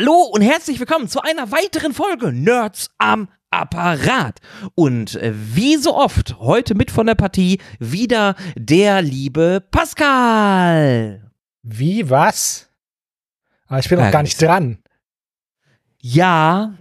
[0.00, 4.40] Hallo und herzlich willkommen zu einer weiteren Folge Nerds am Apparat.
[4.74, 11.30] Und äh, wie so oft, heute mit von der Partie wieder der liebe Pascal.
[11.62, 12.70] Wie, was?
[13.66, 14.78] Aber ich bin noch gar nicht dran.
[15.98, 16.72] Ja,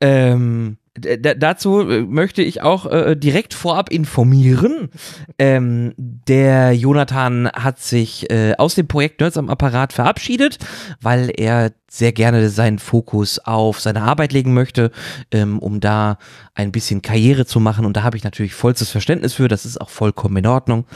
[0.00, 4.90] ähm, dazu äh, möchte ich auch äh, direkt vorab informieren.
[5.38, 10.58] Ähm, der Jonathan hat sich äh, aus dem Projekt Nerds am Apparat verabschiedet,
[11.00, 14.90] weil er sehr gerne seinen Fokus auf seine Arbeit legen möchte,
[15.30, 16.18] ähm, um da
[16.54, 17.86] ein bisschen Karriere zu machen.
[17.86, 19.48] Und da habe ich natürlich vollstes Verständnis für.
[19.48, 20.86] Das ist auch vollkommen in Ordnung.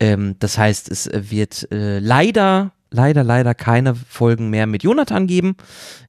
[0.00, 5.56] Ähm, das heißt, es wird äh, leider, leider, leider keine Folgen mehr mit Jonathan geben.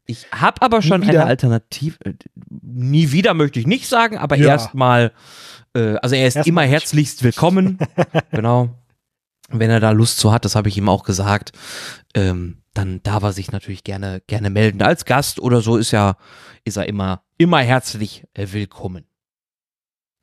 [0.06, 1.26] Ich habe aber schon eine?
[1.26, 1.98] Alternative.
[2.06, 2.14] Äh,
[2.62, 4.48] nie wieder möchte ich nicht sagen, aber Ja.
[4.50, 5.12] erstmal,
[5.76, 7.80] äh, also er ist Erstmal immer herzlichst willkommen.
[8.32, 8.70] genau.
[9.50, 11.52] Wenn er da Lust zu hat, das habe ich ihm auch gesagt,
[12.14, 14.82] ähm, dann darf er sich natürlich gerne, gerne melden.
[14.82, 16.18] Als Gast oder so ist ja,
[16.66, 19.06] ist er immer, immer herzlich äh, willkommen.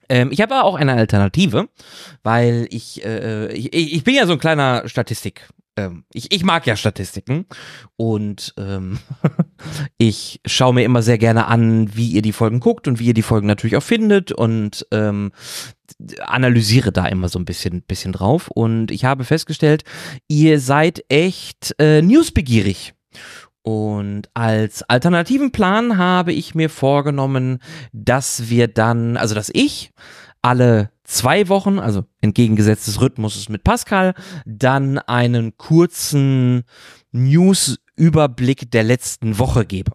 [0.08, 1.68] Ähm, ich habe aber auch eine Alternative,
[2.22, 5.48] weil ich, äh, ich, ich bin ja so ein kleiner Statistik.
[5.76, 7.46] Ähm, ich, ich mag ja Statistiken
[7.96, 8.98] und ähm,
[9.98, 13.14] ich schaue mir immer sehr gerne an, wie ihr die Folgen guckt und wie ihr
[13.14, 15.32] die Folgen natürlich auch findet und ähm,
[16.20, 18.48] analysiere da immer so ein bisschen, bisschen drauf.
[18.48, 19.84] Und ich habe festgestellt,
[20.28, 22.94] ihr seid echt äh, newsbegierig.
[23.62, 27.60] Und als alternativen Plan habe ich mir vorgenommen,
[27.92, 29.92] dass wir dann, also dass ich
[30.42, 34.14] alle zwei Wochen, also entgegengesetzt des Rhythmuses mit Pascal,
[34.46, 36.64] dann einen kurzen
[37.12, 39.92] News-Überblick der letzten Woche gebe.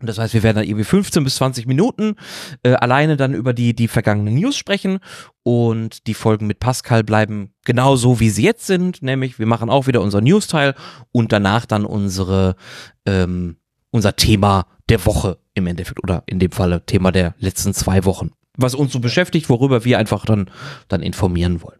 [0.00, 2.16] Das heißt, wir werden dann irgendwie 15 bis 20 Minuten
[2.64, 4.98] äh, alleine dann über die, die vergangenen News sprechen
[5.44, 9.70] und die Folgen mit Pascal bleiben genau so, wie sie jetzt sind, nämlich wir machen
[9.70, 10.74] auch wieder unser News-Teil
[11.12, 12.56] und danach dann unsere,
[13.06, 13.58] ähm,
[13.90, 18.32] unser Thema der Woche im Endeffekt oder in dem Falle Thema der letzten zwei Wochen.
[18.56, 20.50] Was uns so beschäftigt, worüber wir einfach dann,
[20.88, 21.78] dann informieren wollen.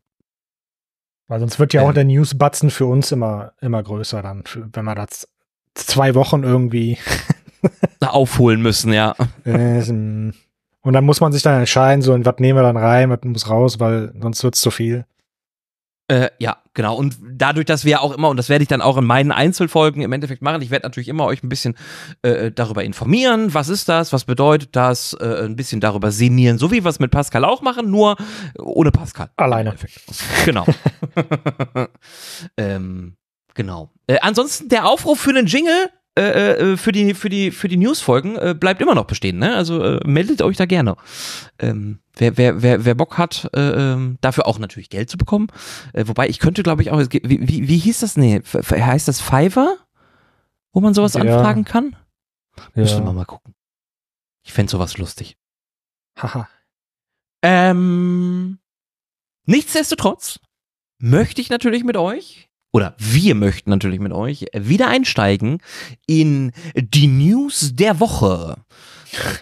[1.28, 1.94] Weil sonst wird ja auch Ähm.
[1.94, 5.28] der News-Batzen für uns immer, immer größer dann, wenn wir das
[5.74, 6.98] zwei Wochen irgendwie.
[8.00, 9.14] Aufholen müssen, ja.
[10.82, 13.20] und dann muss man sich dann entscheiden, so, und was nehmen wir dann rein, was
[13.22, 15.06] muss raus, weil sonst wird's zu viel.
[16.12, 16.94] Äh, ja, genau.
[16.94, 20.02] Und dadurch, dass wir auch immer, und das werde ich dann auch in meinen Einzelfolgen
[20.02, 21.74] im Endeffekt machen, ich werde natürlich immer euch ein bisschen
[22.20, 26.70] äh, darüber informieren, was ist das, was bedeutet das, äh, ein bisschen darüber sinnieren, so
[26.70, 28.16] wie wir es mit Pascal auch machen, nur
[28.58, 29.30] ohne Pascal.
[29.36, 29.74] Alleine.
[30.44, 30.66] Genau.
[32.58, 33.16] ähm,
[33.54, 33.90] genau.
[34.06, 35.88] Äh, ansonsten der Aufruf für den Jingle.
[36.18, 39.56] Äh, äh, für die für die für die Newsfolgen äh, bleibt immer noch bestehen, ne?
[39.56, 40.96] Also äh, meldet euch da gerne.
[41.58, 43.60] Ähm, wer, wer, wer, wer Bock hat, äh,
[43.94, 45.46] ähm, dafür auch natürlich Geld zu bekommen.
[45.94, 48.18] Äh, wobei ich könnte, glaube ich, auch, wie, wie, wie hieß das?
[48.18, 49.78] Nee, heißt das Fiverr?
[50.74, 51.22] Wo man sowas Ja.
[51.22, 51.96] anfragen kann?
[52.74, 53.12] Müsste man Ja.
[53.14, 53.54] mal gucken.
[54.44, 55.38] Ich fände sowas lustig.
[56.18, 56.46] Haha.
[57.42, 58.58] Ähm,
[59.46, 60.40] nichtsdestotrotz
[60.98, 65.58] möchte ich natürlich mit euch, oder wir möchten natürlich mit euch, wieder einsteigen
[66.06, 68.56] in die News der Woche.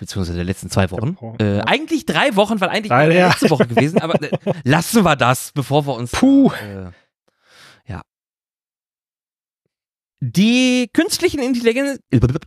[0.01, 1.17] Beziehungsweise der letzten zwei Wochen.
[1.39, 3.29] Äh, eigentlich drei Wochen, weil eigentlich wäre ja.
[3.29, 4.31] letzte Woche gewesen, aber äh,
[4.65, 6.11] lassen wir das, bevor wir uns.
[6.11, 6.51] Puh.
[6.51, 6.91] Äh,
[7.87, 8.03] ja.
[10.19, 11.99] Die künstlichen, Intelligen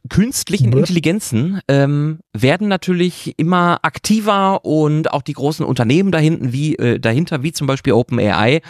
[0.09, 0.73] künstlichen.
[0.73, 7.41] Intelligenzen ähm, werden natürlich immer aktiver und auch die großen Unternehmen dahinten, wie, äh, dahinter,
[7.41, 8.61] wie zum Beispiel OpenAI,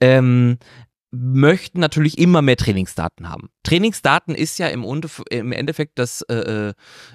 [0.00, 0.58] ähm,
[1.12, 3.50] möchten natürlich immer mehr Trainingsdaten haben.
[3.64, 4.84] Trainingsdaten ist ja im,
[5.52, 6.72] Endeffekt das, äh,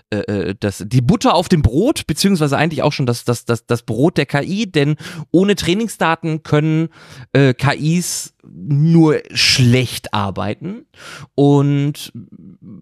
[0.09, 3.65] äh, äh, das, die Butter auf dem Brot, beziehungsweise eigentlich auch schon das, das, das,
[3.65, 4.95] das Brot der KI, denn
[5.31, 6.89] ohne Trainingsdaten können
[7.31, 10.85] äh, KIs nur schlecht arbeiten.
[11.33, 12.11] Und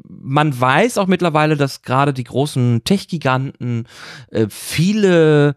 [0.07, 3.87] man weiß auch mittlerweile, dass gerade die großen Tech-Giganten
[4.31, 5.55] äh, viele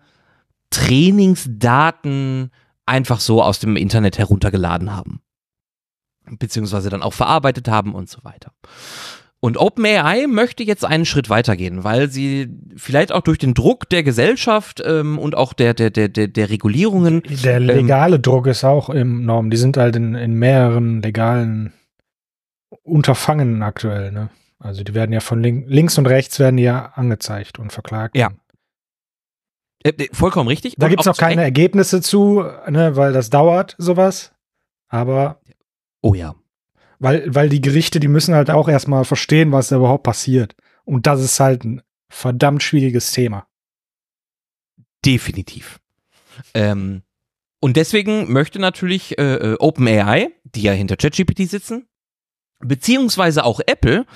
[0.68, 2.50] Trainingsdaten
[2.84, 5.20] einfach so aus dem Internet heruntergeladen haben.
[6.38, 8.52] Beziehungsweise dann auch verarbeitet haben und so weiter.
[9.38, 14.02] Und OpenAI möchte jetzt einen Schritt weitergehen, weil sie vielleicht auch durch den Druck der
[14.02, 18.88] Gesellschaft ähm, und auch der, der, der, der, der Regulierungen Der legale Druck ist auch
[18.88, 19.50] enorm.
[19.50, 21.72] Die sind halt in, in mehreren legalen
[22.82, 24.30] Unterfangen aktuell, ne?
[24.58, 28.16] Also die werden ja von link, links und rechts werden ja angezeigt und verklagt.
[28.16, 28.30] Ja.
[29.84, 30.74] Äh, äh, vollkommen richtig.
[30.78, 31.42] Da Und gibt's auch noch keine.
[31.42, 34.32] Ergebnisse zu, ne, weil das dauert, sowas.
[34.88, 35.40] Aber
[36.02, 36.34] Oh ja.
[36.98, 40.54] weil, weil die Gerichte, die müssen halt auch erstmal verstehen, was da überhaupt passiert.
[40.84, 43.46] Und das ist halt ein verdammt schwieriges Thema.
[45.04, 45.80] Definitiv.
[46.54, 47.02] Ähm,
[47.60, 51.88] und deswegen möchte natürlich äh, äh, OpenAI, die ja hinter ChatGPT sitzen,
[52.60, 54.06] beziehungsweise auch Apple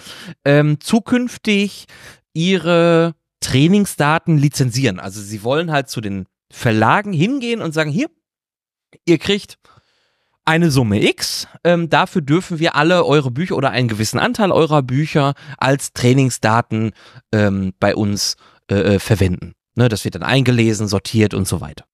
[0.44, 1.86] ähm, zukünftig
[2.32, 5.00] ihre Trainingsdaten lizenzieren.
[5.00, 8.10] Also sie wollen halt zu den Verlagen hingehen und sagen, hier,
[9.04, 9.58] ihr kriegt
[10.50, 11.46] eine Summe X.
[11.62, 16.90] Ähm, dafür dürfen wir alle eure Bücher oder einen gewissen Anteil eurer Bücher als Trainingsdaten
[17.32, 18.36] ähm, bei uns
[18.68, 19.54] äh, äh, verwenden.
[19.76, 21.84] Ne, das wird dann eingelesen, sortiert und so weiter.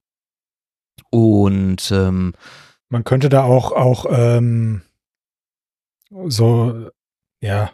[1.11, 2.33] Und ähm,
[2.89, 4.81] man könnte da auch auch ähm,
[6.27, 6.89] so
[7.43, 7.71] ja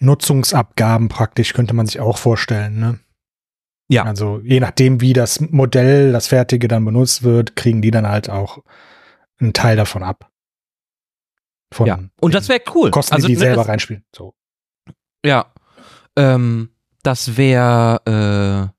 [0.00, 2.98] Nutzungsabgaben praktisch könnte man sich auch vorstellen, ne?
[3.92, 4.04] Ja.
[4.04, 8.30] Also je nachdem, wie das Modell, das fertige dann benutzt wird, kriegen die dann halt
[8.30, 8.58] auch
[9.38, 10.30] einen Teil davon ab.
[11.72, 11.98] Von ja.
[12.20, 12.90] Und das wäre cool.
[12.90, 14.04] Kosten, also, die, die ne, selber reinspielen.
[14.14, 14.34] So.
[15.24, 15.52] Ja.
[16.16, 16.70] Ähm,
[17.02, 18.70] das wäre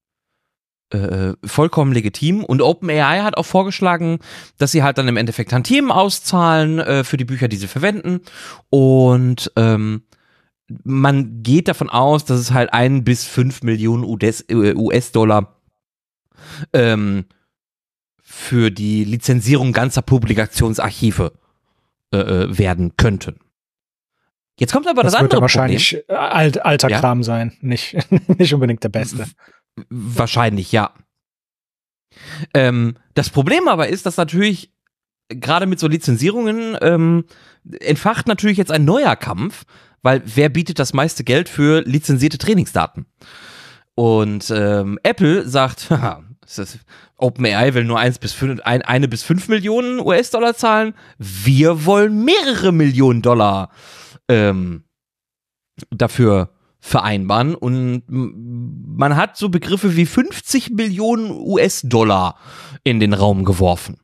[0.92, 2.44] äh, äh, vollkommen legitim.
[2.44, 4.20] Und OpenAI hat auch vorgeschlagen,
[4.58, 8.22] dass sie halt dann im Endeffekt Tantiemen auszahlen äh, für die Bücher, die sie verwenden.
[8.70, 10.04] Und ähm,
[10.84, 15.60] man geht davon aus, dass es halt ein bis fünf Millionen US-Dollar
[16.74, 17.26] ähm,
[18.22, 21.34] für die Lizenzierung ganzer Publikationsarchive
[22.14, 23.40] äh, äh, werden könnten.
[24.60, 26.18] Jetzt kommt aber das, das andere wahrscheinlich Problem.
[26.18, 27.00] Alt, alter ja?
[27.00, 27.98] Kram sein, nicht,
[28.38, 29.26] nicht unbedingt der beste.
[29.90, 30.94] Wahrscheinlich, ja.
[32.54, 34.72] Ähm, das Problem aber ist, dass natürlich
[35.30, 37.26] gerade mit so Lizenzierungen ähm,
[37.80, 39.64] entfacht natürlich jetzt ein neuer Kampf,
[40.04, 43.08] weil wer bietet das meiste Geld für lizenzierte Trainingsdaten?
[43.96, 45.90] Und ähm, Apple sagt,
[47.18, 50.94] OpenAI will nur eins bis fünf, ein, eine bis fünf Millionen US-Dollar zahlen.
[51.18, 53.70] Wir wollen mehrere Millionen Dollar
[54.28, 54.84] ähm,
[55.90, 56.50] dafür
[56.80, 57.56] vereinbaren.
[57.56, 62.38] Und man hat so Begriffe wie 50 Millionen US-Dollar
[62.84, 63.98] in den Raum geworfen.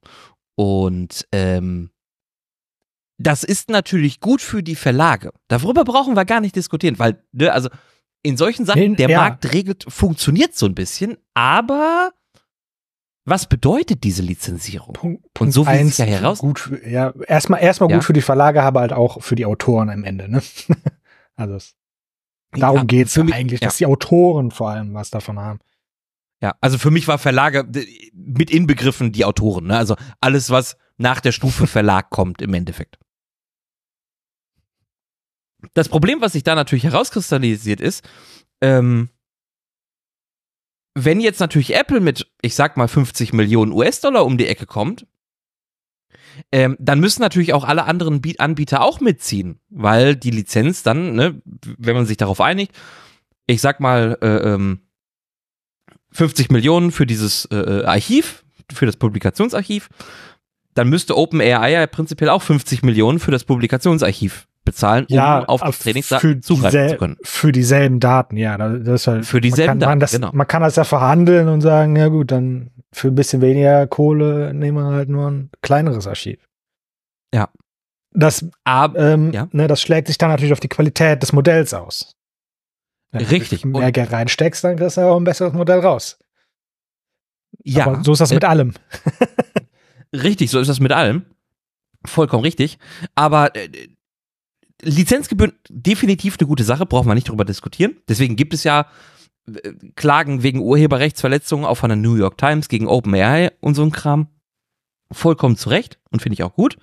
[0.56, 1.90] Und ähm,
[3.19, 5.31] das ist natürlich gut für die Verlage.
[5.50, 7.69] Darüber brauchen wir gar nicht diskutieren, weil, ne, also
[8.24, 9.19] in solchen Sachen, der ja.
[9.19, 12.12] Markt regelt, funktioniert so ein bisschen, aber
[13.25, 14.94] was bedeutet diese Lizenzierung?
[14.94, 16.39] Punkt, Punkt Und so wie es ja heraus.
[16.39, 17.98] Gut für, ja, erstmal erstmal ja.
[17.98, 20.42] gut für die Verlage, aber halt auch für die Autoren am Ende, ne?
[21.36, 21.75] also es,
[22.54, 25.60] darum ja, geht es eigentlich, dass die Autoren vor allem was davon haben.
[26.42, 27.68] Ja, also für mich war Verlage
[28.13, 29.77] mit inbegriffen die Autoren, ne?
[29.77, 32.98] Also alles, was nach der Stufe Verlag kommt im Endeffekt.
[35.74, 38.08] Das Problem, was sich da natürlich herauskristallisiert ist,
[38.62, 39.10] ähm,
[40.96, 45.06] wenn jetzt natürlich Apple mit, ich sag mal, 50 Millionen US-Dollar um die Ecke kommt,
[46.52, 51.42] ähm, dann müssen natürlich auch alle anderen Anbieter auch mitziehen, weil die Lizenz dann, ne,
[51.78, 52.74] wenn man sich darauf einigt,
[53.48, 54.82] ich sag mal, äh, ähm,
[56.12, 59.90] 50 Millionen für dieses äh, äh, Archiv, für das Publikationsarchiv,
[60.74, 65.62] dann müsste OpenAI ja prinzipiell auch 50 Millionen für das Publikationsarchiv bezahlen, um ja, auf
[65.62, 67.18] die Trainingsdaten zugreifen zu können.
[67.24, 68.58] Für dieselben Daten, ja.
[68.58, 70.30] Das ist halt, für dieselben Daten, das, genau.
[70.34, 74.54] Man kann das ja verhandeln und sagen, ja gut, dann für ein bisschen weniger Kohle
[74.54, 76.40] nehmen wir halt nur ein kleineres Archiv.
[77.34, 77.50] Ja.
[78.12, 79.48] Das, Ab, ähm, ja.
[79.52, 82.16] Ne, das schlägt sich dann natürlich auf die Qualität des Modells aus.
[83.12, 83.64] Wenn Richtig.
[83.64, 86.18] Wenn du mehr Geld reinsteckst, dann kriegst du auch ein besseres Modell raus.
[87.64, 87.86] Ja.
[87.86, 88.74] Aber so ist das mit äh, allem.
[90.14, 91.26] richtig, so ist das mit allem.
[92.06, 92.78] Vollkommen richtig.
[93.16, 93.69] Aber äh,
[94.81, 97.98] Lizenzgebühren definitiv eine gute Sache, brauchen wir nicht drüber diskutieren.
[98.07, 98.88] Deswegen gibt es ja
[99.48, 103.92] äh, Klagen wegen Urheberrechtsverletzungen auch von der New York Times gegen OpenAI und so ein
[103.92, 104.28] Kram.
[105.12, 106.78] Vollkommen zu Recht und finde ich auch gut.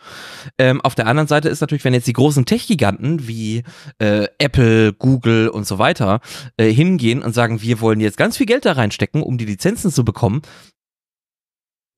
[0.59, 3.63] Ähm, auf der anderen Seite ist natürlich, wenn jetzt die großen Tech-Giganten wie
[3.99, 6.21] äh, Apple, Google und so weiter
[6.57, 9.93] äh, hingehen und sagen, wir wollen jetzt ganz viel Geld da reinstecken, um die Lizenzen
[9.93, 10.43] zu bekommen,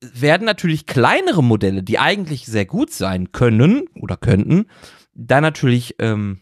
[0.01, 4.67] werden natürlich kleinere Modelle, die eigentlich sehr gut sein können oder könnten,
[5.19, 6.41] da natürlich, ähm,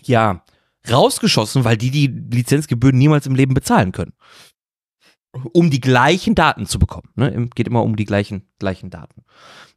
[0.00, 0.44] ja,
[0.90, 4.14] rausgeschossen, weil die die Lizenzgebühren niemals im Leben bezahlen können.
[5.52, 7.10] Um die gleichen Daten zu bekommen.
[7.14, 7.48] Ne?
[7.54, 9.24] Geht immer um die gleichen, gleichen Daten.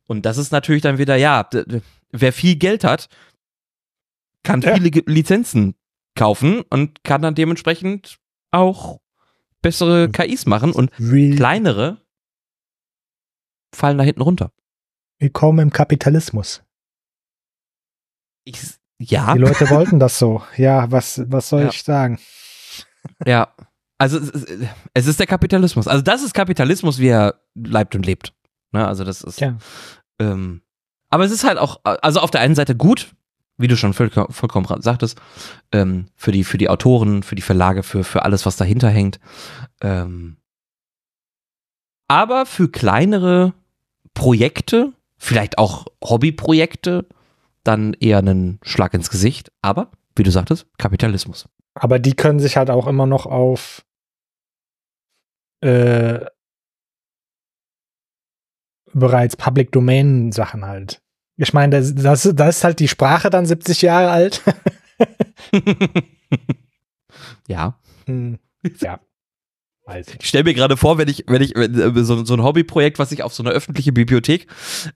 [0.08, 1.48] Und das ist natürlich dann wieder, ja,
[2.12, 3.08] wer viel Geld hat,
[4.44, 4.76] kann ja.
[4.76, 5.76] viele Lizenzen
[6.16, 8.18] kaufen und kann dann dementsprechend
[8.52, 9.00] auch
[9.62, 12.02] bessere KIs machen und kleinere
[13.74, 14.52] fallen da hinten runter.
[15.20, 16.65] Willkommen im Kapitalismus.
[18.46, 18.62] Ich,
[19.00, 19.34] ja.
[19.34, 20.42] Die Leute wollten das so.
[20.56, 21.70] Ja, was, was soll ja.
[21.70, 22.20] ich sagen?
[23.26, 23.50] Ja.
[23.98, 24.20] Also
[24.94, 25.88] es ist der Kapitalismus.
[25.88, 28.34] Also das ist Kapitalismus, wie er leibt und lebt.
[28.72, 28.86] Ne?
[28.86, 29.40] Also das ist.
[29.40, 29.58] Ja.
[30.20, 30.62] Ähm,
[31.10, 33.16] aber es ist halt auch, also auf der einen Seite gut,
[33.58, 35.20] wie du schon voll, vollkommen sagtest,
[35.72, 39.20] ähm, für die für die Autoren, für die Verlage, für für alles, was dahinter hängt.
[39.82, 40.38] Ähm,
[42.08, 43.54] aber für kleinere
[44.14, 47.08] Projekte, vielleicht auch Hobbyprojekte,
[47.66, 49.52] dann eher einen Schlag ins Gesicht.
[49.62, 51.50] Aber, wie du sagtest, Kapitalismus.
[51.74, 53.86] Aber die können sich halt auch immer noch auf
[55.62, 56.26] äh,
[58.94, 61.02] bereits Public Domain Sachen halt.
[61.38, 64.42] Ich meine, das, das, das ist halt die Sprache dann 70 Jahre alt.
[67.48, 67.78] ja.
[68.06, 68.40] Hm,
[68.80, 69.00] ja.
[70.20, 73.10] Ich stelle mir gerade vor, wenn ich, wenn ich wenn, so, so ein Hobbyprojekt, was
[73.10, 74.48] sich auf so eine öffentliche Bibliothek,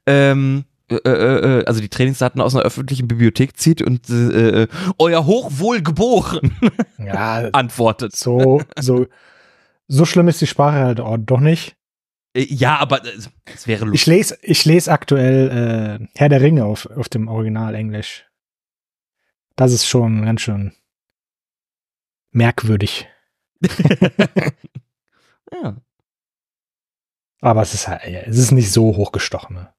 [0.07, 4.67] ähm, äh, äh, äh also die Trainingsdaten aus einer öffentlichen Bibliothek zieht und äh,
[4.97, 6.57] euer Hochwohlgeboren
[6.97, 8.15] ja, antwortet.
[8.15, 9.07] So, so,
[9.87, 11.75] so schlimm ist die Sprache halt auch doch nicht.
[12.35, 13.01] Ja, aber
[13.45, 14.01] es wäre lustig.
[14.01, 18.25] Ich lese, ich lese aktuell äh, Herr der Ringe auf, auf dem Original Englisch.
[19.55, 20.73] Das ist schon ganz schön
[22.31, 23.07] merkwürdig.
[25.51, 25.77] ja.
[27.41, 29.55] Aber es ist halt, es ist nicht so hochgestochen.
[29.55, 29.73] Ne?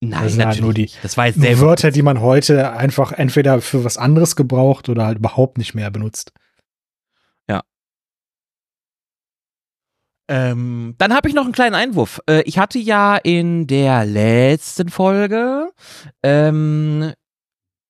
[0.00, 3.12] Nein, das sind halt nur die das war jetzt sehr Wörter, die man heute einfach
[3.12, 6.32] entweder für was anderes gebraucht oder halt überhaupt nicht mehr benutzt.
[7.48, 7.62] Ja.
[10.28, 12.20] Ähm, dann habe ich noch einen kleinen Einwurf.
[12.26, 15.70] Äh, ich hatte ja in der letzten Folge,
[16.22, 17.12] ähm,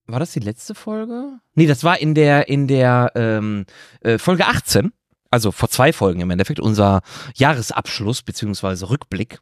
[0.07, 1.39] war das die letzte Folge?
[1.55, 3.67] Nee, das war in der in der ähm,
[4.01, 4.93] äh, Folge 18
[5.31, 7.03] also vor zwei Folgen im Endeffekt, unser
[7.37, 9.39] Jahresabschluss beziehungsweise Rückblick,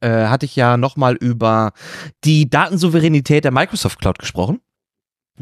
[0.00, 1.72] äh, hatte ich ja nochmal über
[2.24, 4.60] die Datensouveränität der Microsoft Cloud gesprochen.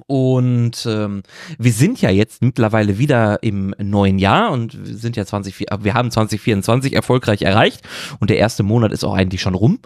[0.07, 1.23] Und ähm,
[1.59, 5.95] wir sind ja jetzt mittlerweile wieder im neuen Jahr und wir sind ja 20, wir
[5.95, 7.83] haben 2024 erfolgreich erreicht
[8.21, 9.81] und der erste Monat ist auch eigentlich schon rum.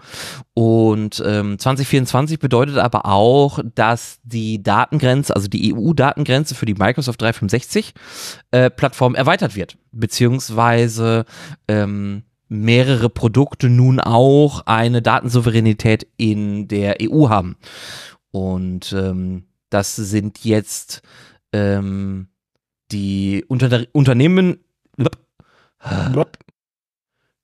[0.53, 7.21] Und ähm, 2024 bedeutet aber auch, dass die Datengrenze, also die EU-Datengrenze für die Microsoft
[7.21, 7.93] 365
[8.51, 11.25] äh, erweitert wird, beziehungsweise
[11.67, 17.57] ähm, mehrere Produkte nun auch eine Datensouveränität in der EU haben.
[18.31, 21.01] Und ähm, das sind jetzt
[21.51, 22.27] ähm,
[22.91, 24.59] die Unter Unternehmen.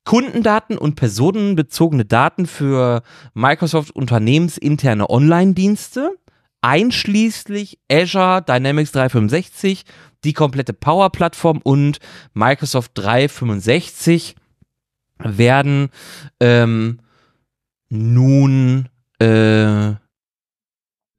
[0.04, 3.02] Kundendaten und personenbezogene Daten für
[3.34, 6.16] Microsoft unternehmensinterne Online-Dienste,
[6.62, 9.84] einschließlich Azure Dynamics 365,
[10.24, 11.98] die komplette Power-Plattform und
[12.32, 14.36] Microsoft 365
[15.22, 15.90] werden
[16.40, 17.00] ähm,
[17.88, 18.88] nun
[19.20, 19.96] äh, äh,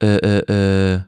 [0.01, 1.01] äh,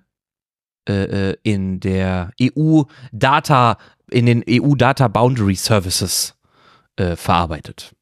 [0.88, 0.94] äh,
[1.32, 3.78] äh, in der EU Data,
[4.12, 6.36] in den EU Data Boundary Services
[6.98, 7.96] äh, verarbeitet.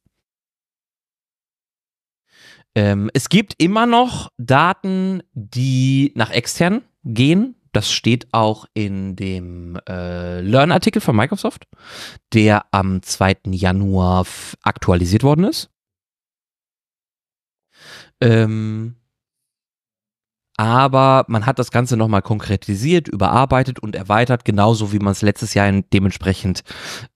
[2.76, 7.56] Ähm, es gibt immer noch Daten, die nach extern gehen.
[7.72, 11.68] Das steht auch in dem äh, Learn-Artikel von Microsoft,
[12.34, 13.38] der am 2.
[13.48, 14.26] Januar
[14.64, 15.70] aktualisiert worden ist.
[18.20, 18.96] Ähm,
[20.58, 25.54] aber man hat das Ganze nochmal konkretisiert, überarbeitet und erweitert, genauso wie man es letztes
[25.54, 26.62] Jahr dementsprechend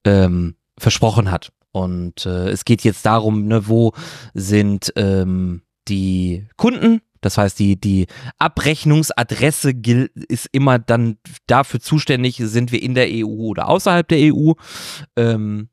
[0.03, 1.51] ähm, versprochen hat.
[1.71, 3.91] Und äh, es geht jetzt darum, ne, wo
[4.33, 8.05] sind ähm, die Kunden, das heißt, die, die
[8.37, 9.73] Abrechnungsadresse
[10.29, 11.17] ist immer dann
[11.47, 14.51] dafür zuständig, sind wir in der EU oder außerhalb der EU.
[15.15, 15.69] Ähm,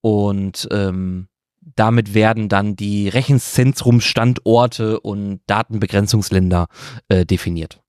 [0.00, 1.28] und ähm,
[1.60, 6.68] damit werden dann die Rechenzentrumstandorte und Datenbegrenzungsländer
[7.08, 7.82] äh, definiert.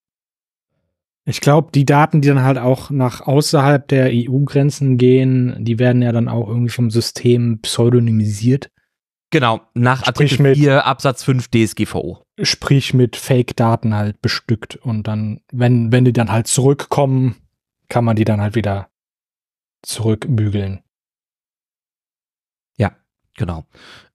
[1.24, 6.02] Ich glaube, die Daten, die dann halt auch nach außerhalb der EU-Grenzen gehen, die werden
[6.02, 8.72] ja dann auch irgendwie vom System pseudonymisiert.
[9.34, 12.24] Genau, nach Artikel 4 Absatz 5 DSGVO.
[12.42, 17.36] Sprich mit Fake-Daten halt bestückt und dann, wenn, wenn die dann halt zurückkommen,
[17.90, 18.90] kann man die dann halt wieder
[19.82, 20.84] zurückbügeln.
[23.38, 23.66] Genau.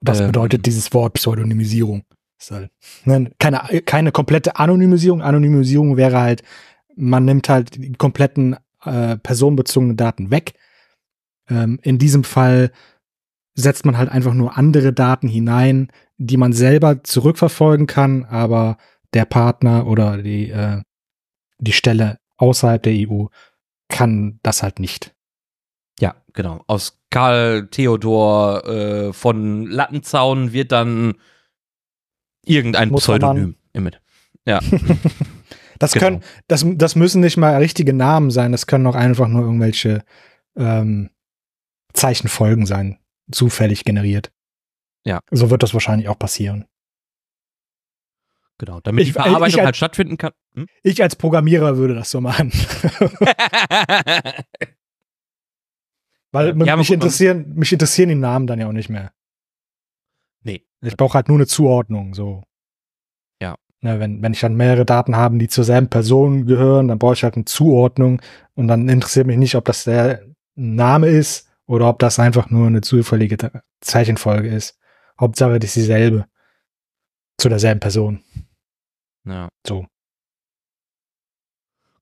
[0.00, 2.04] Was ähm, bedeutet dieses Wort Pseudonymisierung?
[2.50, 2.70] Halt,
[3.04, 5.22] ne, keine, keine komplette Anonymisierung.
[5.22, 6.42] Anonymisierung wäre halt,
[6.94, 10.54] man nimmt halt die kompletten äh, personenbezogenen Daten weg.
[11.48, 12.70] Ähm, in diesem Fall
[13.58, 18.78] setzt man halt einfach nur andere Daten hinein, die man selber zurückverfolgen kann, aber
[19.14, 20.82] der Partner oder die, äh,
[21.58, 23.26] die Stelle außerhalb der EU
[23.88, 25.14] kann das halt nicht.
[25.98, 26.62] Ja, genau.
[26.68, 31.14] Aus Karl Theodor äh, von Lattenzaun wird dann
[32.46, 33.90] irgendein Muss Pseudonym im
[34.46, 34.60] Ja.
[35.80, 36.04] das genau.
[36.04, 40.04] können, das, das müssen nicht mal richtige Namen sein, das können auch einfach nur irgendwelche
[40.56, 41.10] ähm,
[41.92, 42.98] Zeichenfolgen sein,
[43.30, 44.32] zufällig generiert.
[45.04, 45.20] Ja.
[45.30, 46.66] So wird das wahrscheinlich auch passieren.
[48.58, 50.32] Genau, damit ich, die Verarbeitung als, halt stattfinden kann.
[50.54, 50.66] Hm?
[50.82, 52.50] Ich als Programmierer würde das so machen.
[56.32, 59.12] Weil ja, mich, interessieren, mich interessieren die Namen dann ja auch nicht mehr.
[60.42, 60.66] Nee.
[60.82, 62.42] Ich brauche halt nur eine Zuordnung, so.
[63.40, 63.54] Ja.
[63.80, 67.14] Ne, wenn, wenn ich dann mehrere Daten habe, die zur selben Person gehören, dann brauche
[67.14, 68.20] ich halt eine Zuordnung
[68.54, 72.66] und dann interessiert mich nicht, ob das der Name ist oder ob das einfach nur
[72.66, 73.36] eine zufällige
[73.80, 74.78] Zeichenfolge ist.
[75.20, 76.26] Hauptsache, das ist dieselbe.
[77.36, 78.24] Zu derselben Person.
[79.24, 79.48] Ja.
[79.66, 79.86] So.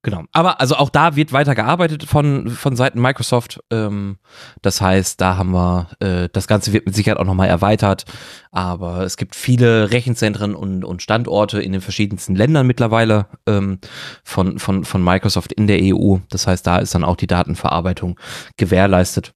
[0.02, 0.22] Genau.
[0.32, 3.58] Aber also auch da wird weiter gearbeitet von, von Seiten Microsoft.
[3.72, 4.18] Ähm,
[4.62, 8.04] das heißt, da haben wir, äh, das Ganze wird mit Sicherheit auch nochmal erweitert.
[8.52, 13.80] Aber es gibt viele Rechenzentren und, und Standorte in den verschiedensten Ländern mittlerweile ähm,
[14.22, 16.18] von, von, von Microsoft in der EU.
[16.30, 18.18] Das heißt, da ist dann auch die Datenverarbeitung
[18.56, 19.34] gewährleistet.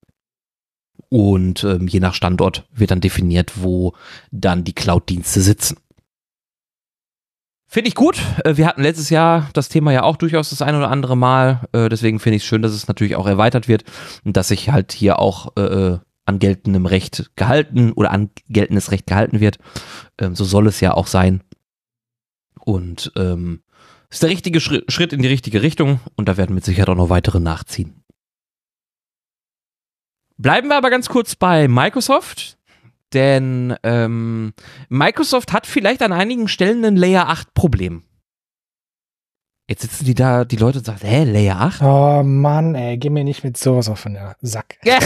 [1.09, 3.95] Und ähm, je nach Standort wird dann definiert, wo
[4.31, 5.77] dann die Cloud-Dienste sitzen.
[7.73, 8.21] Finde ich gut.
[8.45, 11.69] Äh, wir hatten letztes Jahr das Thema ja auch durchaus das ein oder andere Mal.
[11.73, 13.85] Äh, deswegen finde ich es schön, dass es natürlich auch erweitert wird
[14.25, 19.07] und dass sich halt hier auch äh, an geltendem Recht gehalten oder an geltendes Recht
[19.07, 19.59] gehalten wird.
[20.19, 21.43] Ähm, so soll es ja auch sein.
[22.59, 23.63] Und ähm,
[24.11, 27.09] ist der richtige Schritt in die richtige Richtung und da werden mit Sicherheit auch noch
[27.09, 28.00] weitere nachziehen.
[30.41, 32.57] Bleiben wir aber ganz kurz bei Microsoft.
[33.13, 34.55] Denn ähm,
[34.89, 38.05] Microsoft hat vielleicht an einigen Stellen ein Layer 8 Problem.
[39.69, 41.83] Jetzt sitzen die da, die Leute und sagen, hä, Layer 8?
[41.83, 44.79] Oh Mann, ey, geh mir nicht mit sowas auf den Sack.
[44.85, 45.01] ja,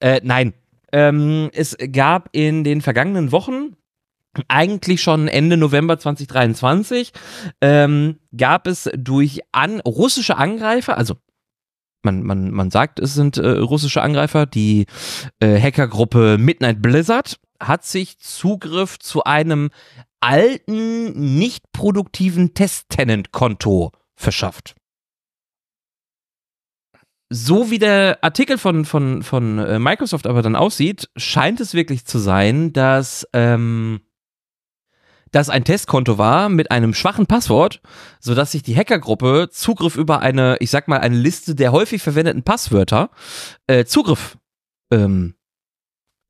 [0.00, 0.54] äh, nein.
[0.92, 3.76] Ähm, es gab in den vergangenen Wochen
[4.48, 7.12] eigentlich schon Ende November 2023
[7.60, 11.16] ähm, gab es durch an russische Angreifer, also
[12.04, 14.46] man, man, man sagt, es sind äh, russische Angreifer.
[14.46, 14.86] Die
[15.40, 19.70] äh, Hackergruppe Midnight Blizzard hat sich Zugriff zu einem
[20.20, 24.74] alten, nicht produktiven Test-Tenant-Konto verschafft.
[27.28, 32.04] So wie der Artikel von, von, von äh, Microsoft aber dann aussieht, scheint es wirklich
[32.04, 34.02] zu sein, dass ähm,
[35.32, 37.80] das ein Testkonto war mit einem schwachen Passwort,
[38.20, 42.42] sodass sich die Hackergruppe Zugriff über eine, ich sag mal, eine Liste der häufig verwendeten
[42.42, 43.10] Passwörter
[43.66, 44.38] äh, Zugriff
[44.92, 45.34] ähm,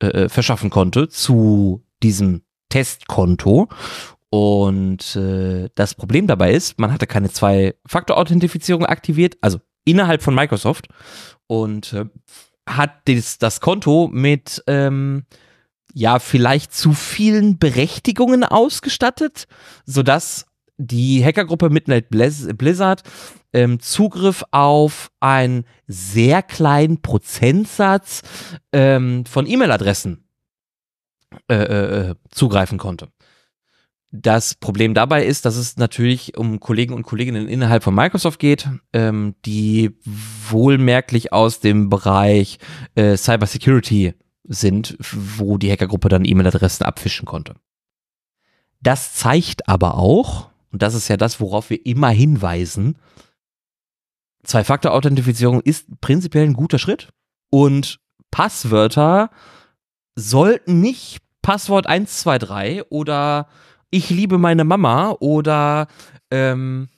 [0.01, 3.67] äh, äh verschaffen konnte zu diesem Testkonto.
[4.29, 10.87] Und äh, das Problem dabei ist, man hatte keine Zwei-Faktor-Authentifizierung aktiviert, also innerhalb von Microsoft
[11.45, 12.05] und äh,
[12.67, 15.25] hat dies, das Konto mit ähm,
[15.93, 19.45] ja vielleicht zu vielen Berechtigungen ausgestattet,
[19.85, 20.45] sodass
[20.77, 23.03] die Hackergruppe Midnight Blizzard
[23.53, 28.23] ähm, Zugriff auf einen sehr kleinen Prozentsatz
[28.71, 30.23] ähm, von E-Mail-Adressen
[31.47, 33.09] äh, äh, äh, zugreifen konnte.
[34.11, 38.69] Das Problem dabei ist, dass es natürlich um Kollegen und Kolleginnen innerhalb von Microsoft geht,
[38.93, 42.59] ähm, die wohlmerklich aus dem Bereich
[42.93, 47.55] äh, Cybersecurity sind, wo die Hackergruppe dann E-Mail-Adressen abfischen konnte.
[48.81, 52.97] Das zeigt aber auch, und das ist ja das, worauf wir immer hinweisen,
[54.43, 57.09] Zwei-Faktor-Authentifizierung ist prinzipiell ein guter Schritt
[57.49, 59.29] und Passwörter
[60.15, 63.47] sollten nicht Passwort 123 oder
[63.89, 65.87] ich liebe meine Mama oder
[66.29, 66.89] ähm,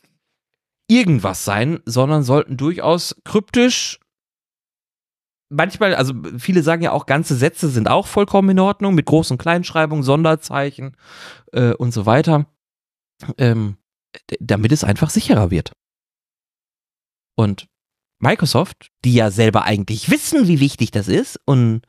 [0.88, 4.00] irgendwas sein, sondern sollten durchaus kryptisch
[5.50, 9.32] manchmal, also viele sagen ja auch, ganze Sätze sind auch vollkommen in Ordnung, mit Groß-
[9.32, 10.96] und Kleinschreibung, Sonderzeichen
[11.52, 12.48] äh, und so weiter,
[13.38, 13.78] ähm,
[14.40, 15.74] damit es einfach sicherer wird.
[17.36, 17.68] Und
[18.20, 21.82] Microsoft, die ja selber eigentlich wissen, wie wichtig das ist und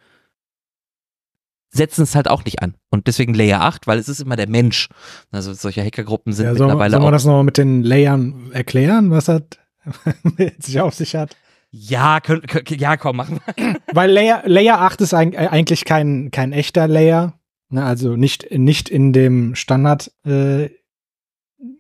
[1.70, 2.74] setzen es halt auch nicht an.
[2.90, 4.88] Und deswegen Layer 8, weil es ist immer der Mensch.
[5.30, 7.12] Also solche Hackergruppen sind ja, soll, mittlerweile soll man auch.
[7.12, 9.42] das nochmal mit den Layern erklären, was das
[10.22, 11.36] mit sich auf sich hat?
[11.78, 13.76] Ja, könnt, könnt, ja, komm, machen wir.
[13.92, 17.38] Weil Layer, Layer 8 ist eigentlich kein, kein echter Layer.
[17.68, 20.70] Ne, also nicht, nicht in dem Standard äh,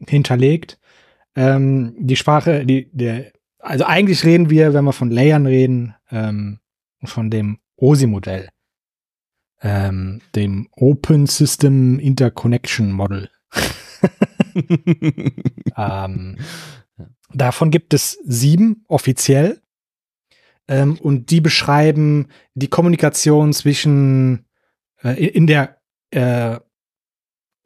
[0.06, 0.78] hinterlegt.
[1.34, 6.58] Ähm, die Sprache, die, der, also eigentlich reden wir, wenn wir von Layern reden, ähm,
[7.04, 8.50] von dem OSI-Modell.
[9.62, 13.30] Ähm, dem Open System Interconnection Model.
[15.76, 16.36] ähm,
[17.32, 19.62] davon gibt es sieben offiziell.
[20.68, 24.46] Ähm, und die beschreiben die Kommunikation zwischen
[25.02, 25.78] äh, in der
[26.10, 26.58] äh,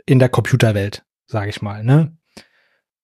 [0.06, 1.84] in der Computerwelt, sage ich mal.
[1.84, 2.16] Ne?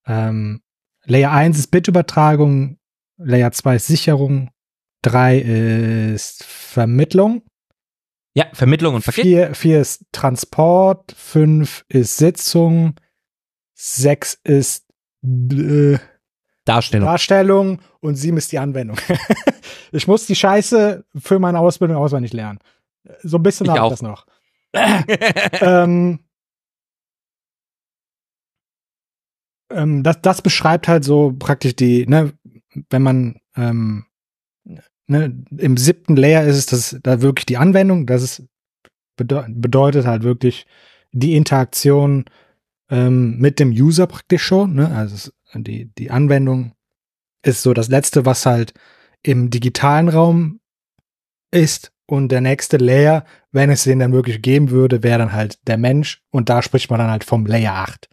[0.06, 0.62] Ähm,
[1.04, 2.78] Layer 1 ist Bitübertragung,
[3.16, 4.50] Layer 2 ist Sicherung,
[5.02, 5.38] 3
[6.14, 7.42] ist Vermittlung.
[8.35, 9.48] Ja, Vermittlung und Verkehr.
[9.48, 12.96] 4, 4 ist Transport, 5 ist Sitzung,
[13.74, 14.87] 6 ist
[15.24, 15.98] äh,
[16.66, 17.07] Darstellung.
[17.09, 18.98] Darstellung und 7 ist die Anwendung.
[19.92, 22.59] Ich muss die Scheiße für meine Ausbildung auswendig lernen.
[23.22, 24.26] So ein bisschen habe ich das noch.
[24.74, 26.18] ähm,
[29.70, 32.33] ähm, das, das beschreibt halt so praktisch die, ne,
[32.90, 34.07] wenn man ähm,
[35.07, 38.42] ne, im siebten Layer ist es das da wirklich die Anwendung, das ist
[39.16, 40.66] bedeutet halt wirklich
[41.12, 42.26] die Interaktion
[42.90, 44.94] ähm, mit dem User praktisch schon, ne?
[44.94, 45.31] Also
[45.64, 46.72] die, die Anwendung
[47.42, 48.74] ist so das letzte, was halt
[49.22, 50.60] im digitalen Raum
[51.50, 51.92] ist.
[52.08, 55.76] Und der nächste Layer, wenn es den dann wirklich geben würde, wäre dann halt der
[55.76, 56.22] Mensch.
[56.30, 58.08] Und da spricht man dann halt vom Layer 8.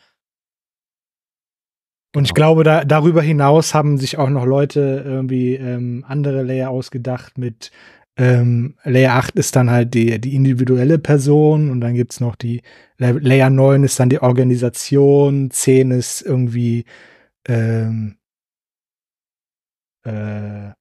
[2.15, 6.69] Und ich glaube, da, darüber hinaus haben sich auch noch Leute irgendwie ähm, andere Layer
[6.69, 7.71] ausgedacht mit
[8.15, 11.71] ähm, Layer 8 ist dann halt die, die individuelle Person.
[11.71, 12.61] Und dann gibt's noch die
[12.97, 16.85] Layer 9 ist dann die Organisation, 10 ist irgendwie
[17.47, 18.17] ähm,
[20.03, 20.71] äh,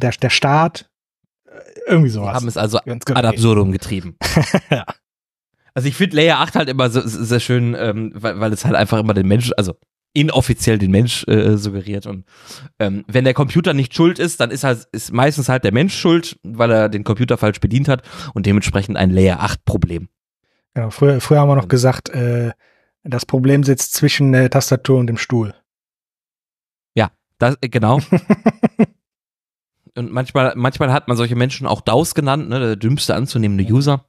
[0.00, 0.90] der, der Staat,
[1.46, 2.30] äh, irgendwie sowas.
[2.30, 4.16] Sie haben es also ad absurdum getrieben.
[4.70, 4.84] ja.
[5.74, 8.74] Also ich finde Layer 8 halt immer so, sehr schön, ähm, weil, weil es halt
[8.74, 9.74] einfach immer den Menschen, also
[10.14, 12.06] inoffiziell den Mensch äh, suggeriert.
[12.06, 12.26] Und
[12.78, 15.96] ähm, wenn der Computer nicht schuld ist, dann ist halt ist meistens halt der Mensch
[15.96, 18.02] schuld, weil er den Computer falsch bedient hat
[18.34, 20.08] und dementsprechend ein Layer 8 Problem.
[20.74, 22.52] Genau, früher, früher haben wir noch gesagt, äh,
[23.04, 25.54] das Problem sitzt zwischen der Tastatur und dem Stuhl.
[26.94, 28.00] Ja, das, äh, genau.
[29.96, 34.06] und manchmal, manchmal hat man solche Menschen auch DAUs genannt, ne, der dümmste anzunehmende User.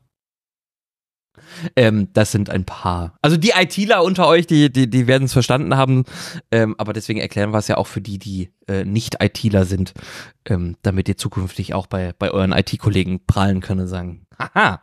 [1.75, 3.17] Ähm, das sind ein paar.
[3.21, 6.03] Also die ITler unter euch, die, die, die werden es verstanden haben.
[6.51, 9.93] Ähm, aber deswegen erklären wir es ja auch für die, die äh, nicht ITler sind,
[10.45, 14.81] ähm, damit ihr zukünftig auch bei, bei euren IT-Kollegen prallen können und sagen, haha,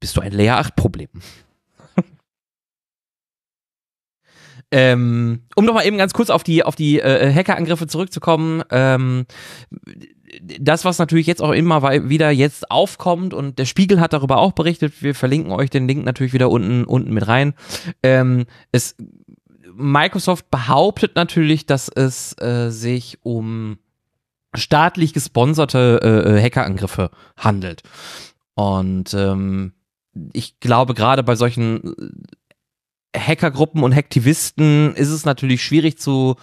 [0.00, 1.08] bist du ein Layer 8-Problem.
[4.70, 8.62] Ähm, um noch mal eben ganz kurz auf die auf die äh, Hackerangriffe zurückzukommen.
[8.70, 9.26] Ähm,
[10.60, 14.52] das, was natürlich jetzt auch immer wieder jetzt aufkommt und der Spiegel hat darüber auch
[14.52, 17.54] berichtet, wir verlinken euch den Link natürlich wieder unten, unten mit rein.
[18.02, 18.96] Ähm, es,
[19.74, 23.78] Microsoft behauptet natürlich, dass es äh, sich um
[24.54, 27.82] staatlich gesponserte äh, äh Hackerangriffe handelt.
[28.54, 29.72] Und ähm,
[30.32, 31.94] ich glaube, gerade bei solchen
[33.16, 36.36] Hackergruppen und Hacktivisten ist es natürlich schwierig zu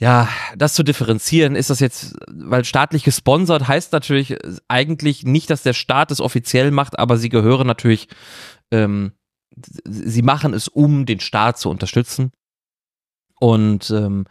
[0.00, 4.36] ja, das zu differenzieren, ist das jetzt, weil staatlich gesponsert heißt natürlich
[4.68, 8.06] eigentlich nicht, dass der Staat es offiziell macht, aber sie gehören natürlich,
[8.70, 9.12] ähm,
[9.84, 12.30] sie machen es, um den Staat zu unterstützen.
[13.40, 14.26] Und ähm,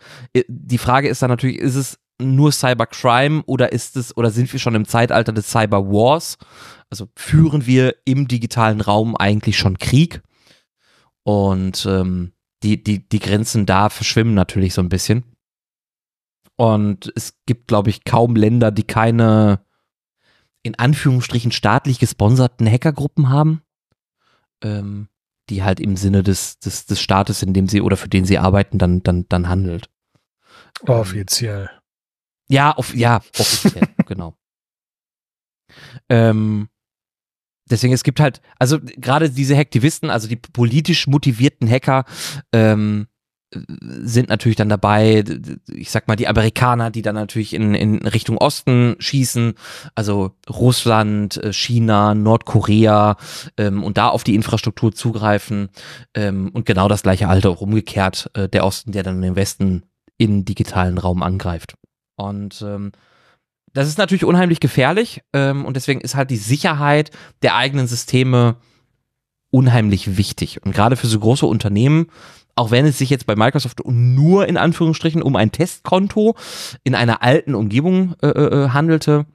[0.47, 4.61] die Frage ist dann natürlich, ist es nur Cybercrime oder ist es, oder sind wir
[4.61, 6.37] schon im Zeitalter des Cyberwars?
[6.89, 10.21] Also führen wir im digitalen Raum eigentlich schon Krieg?
[11.27, 12.31] Und ähm,
[12.63, 15.25] die, die, die Grenzen da verschwimmen natürlich so ein bisschen.
[16.55, 19.59] Und es gibt, glaube ich, kaum Länder, die keine
[20.63, 23.61] in Anführungsstrichen staatlich gesponserten Hackergruppen haben,
[24.63, 25.09] ähm,
[25.49, 28.37] die halt im Sinne des, des, des Staates, in dem sie oder für den sie
[28.37, 29.89] arbeiten, dann, dann, dann handelt.
[30.83, 31.69] Offiziell.
[32.47, 34.37] Ja, auf, ja, offiziell, genau.
[36.07, 36.69] Ähm,
[37.69, 42.05] deswegen, es gibt halt, also gerade diese Hacktivisten, also die politisch motivierten Hacker,
[42.53, 43.07] ähm,
[43.49, 45.23] sind natürlich dann dabei,
[45.71, 49.53] ich sag mal, die Amerikaner, die dann natürlich in, in Richtung Osten schießen,
[49.95, 53.15] also Russland, äh, China, Nordkorea
[53.57, 55.69] ähm, und da auf die Infrastruktur zugreifen
[56.13, 59.83] ähm, und genau das gleiche Alter auch umgekehrt, äh, der Osten, der dann den Westen
[60.17, 61.75] in digitalen Raum angreift.
[62.17, 62.91] Und ähm,
[63.73, 68.57] das ist natürlich unheimlich gefährlich ähm, und deswegen ist halt die Sicherheit der eigenen Systeme
[69.49, 70.63] unheimlich wichtig.
[70.63, 72.07] Und gerade für so große Unternehmen
[72.57, 76.35] auch wenn es sich jetzt bei Microsoft nur in Anführungsstrichen um ein Testkonto
[76.83, 79.25] in einer alten Umgebung äh, äh, äh handelte,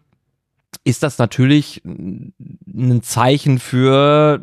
[0.84, 4.42] ist das natürlich ein Zeichen für,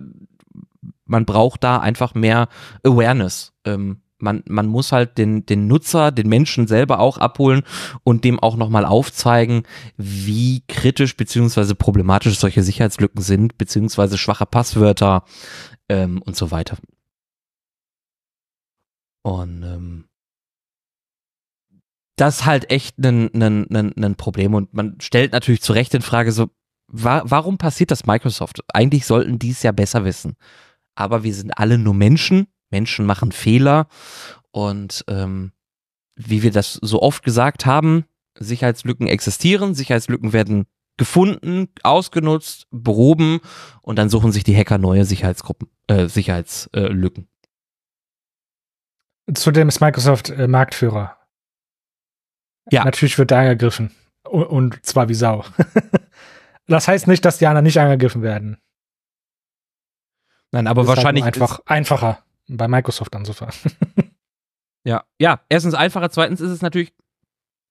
[1.05, 2.47] man braucht da einfach mehr
[2.83, 3.51] Awareness.
[3.65, 7.63] Ähm, man, man muss halt den, den Nutzer, den Menschen selber auch abholen
[8.03, 9.63] und dem auch nochmal aufzeigen,
[9.97, 15.23] wie kritisch beziehungsweise problematisch solche Sicherheitslücken sind, beziehungsweise schwache Passwörter
[15.87, 16.77] ähm, und so weiter.
[19.23, 20.05] Und ähm,
[22.15, 24.53] das ist halt echt ein, ein, Problem.
[24.53, 26.49] Und man stellt natürlich zu Recht in Frage, so,
[26.87, 28.61] wa warum passiert das Microsoft?
[28.73, 30.35] Eigentlich sollten die es ja besser wissen.
[30.95, 32.47] Aber wir sind alle nur Menschen.
[32.69, 33.87] Menschen machen Fehler.
[34.51, 35.51] Und ähm,
[36.15, 38.05] wie wir das so oft gesagt haben,
[38.37, 40.65] Sicherheitslücken existieren, Sicherheitslücken werden
[40.97, 43.39] gefunden, ausgenutzt, behoben
[43.81, 47.29] und dann suchen sich die Hacker neue Sicherheitsgruppen, äh, Sicherheitslücken.
[49.33, 51.17] Zudem ist Microsoft äh, Marktführer.
[52.71, 52.83] Ja.
[52.83, 53.91] Natürlich wird er angegriffen.
[54.23, 55.45] Und, und zwar wie Sau.
[56.67, 58.57] das heißt nicht, dass die anderen nicht angegriffen werden.
[60.51, 63.53] Nein, aber ist wahrscheinlich halt einfach einfacher bei Microsoft anzufangen.
[64.85, 66.93] Ja, ja, erstens einfacher, zweitens ist es natürlich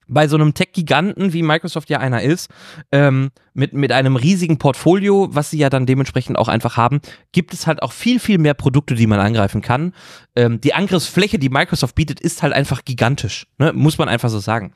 [0.07, 2.49] bei so einem Tech-Giganten, wie Microsoft ja einer ist,
[2.91, 6.99] ähm, mit, mit einem riesigen Portfolio, was sie ja dann dementsprechend auch einfach haben,
[7.31, 9.93] gibt es halt auch viel, viel mehr Produkte, die man angreifen kann.
[10.35, 13.73] Ähm, die Angriffsfläche, die Microsoft bietet, ist halt einfach gigantisch, ne?
[13.73, 14.73] muss man einfach so sagen.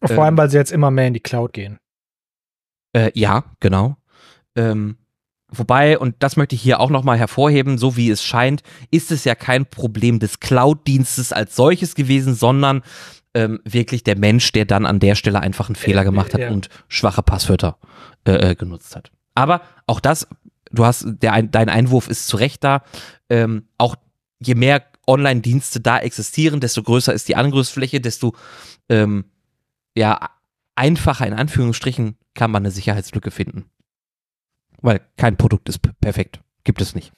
[0.00, 0.20] Vor Ähm.
[0.20, 1.78] allem, weil sie jetzt immer mehr in die Cloud gehen.
[2.92, 3.96] Äh, ja, genau.
[4.56, 4.96] Ähm,
[5.52, 9.24] wobei, und das möchte ich hier auch nochmal hervorheben, so wie es scheint, ist es
[9.24, 12.82] ja kein Problem des Cloud-Dienstes als solches gewesen, sondern
[13.34, 16.50] ähm, wirklich der Mensch, der dann an der Stelle einfach einen Fehler gemacht hat ja.
[16.50, 17.78] und schwache Passwörter
[18.24, 19.12] äh, äh, genutzt hat.
[19.34, 20.26] Aber auch das,
[20.72, 22.82] du hast, der, ein- dein Einwurf ist zu Recht da.
[23.28, 23.94] Ähm, auch
[24.40, 28.34] je mehr Online-Dienste da existieren, desto größer ist die Angriffsfläche, desto
[28.88, 29.24] ähm,
[29.96, 30.30] ja,
[30.74, 33.66] einfacher in Anführungsstrichen kann man eine Sicherheitslücke finden.
[34.82, 36.40] Weil kein Produkt ist perfekt.
[36.64, 37.12] Gibt es nicht.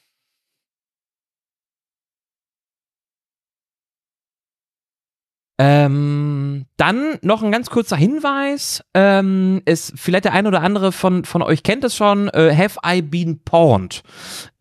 [5.58, 8.82] Ähm, dann noch ein ganz kurzer Hinweis.
[8.94, 12.28] Ähm, ist vielleicht der ein oder andere von, von euch kennt es schon.
[12.30, 14.02] Äh, Have I Been Pawned?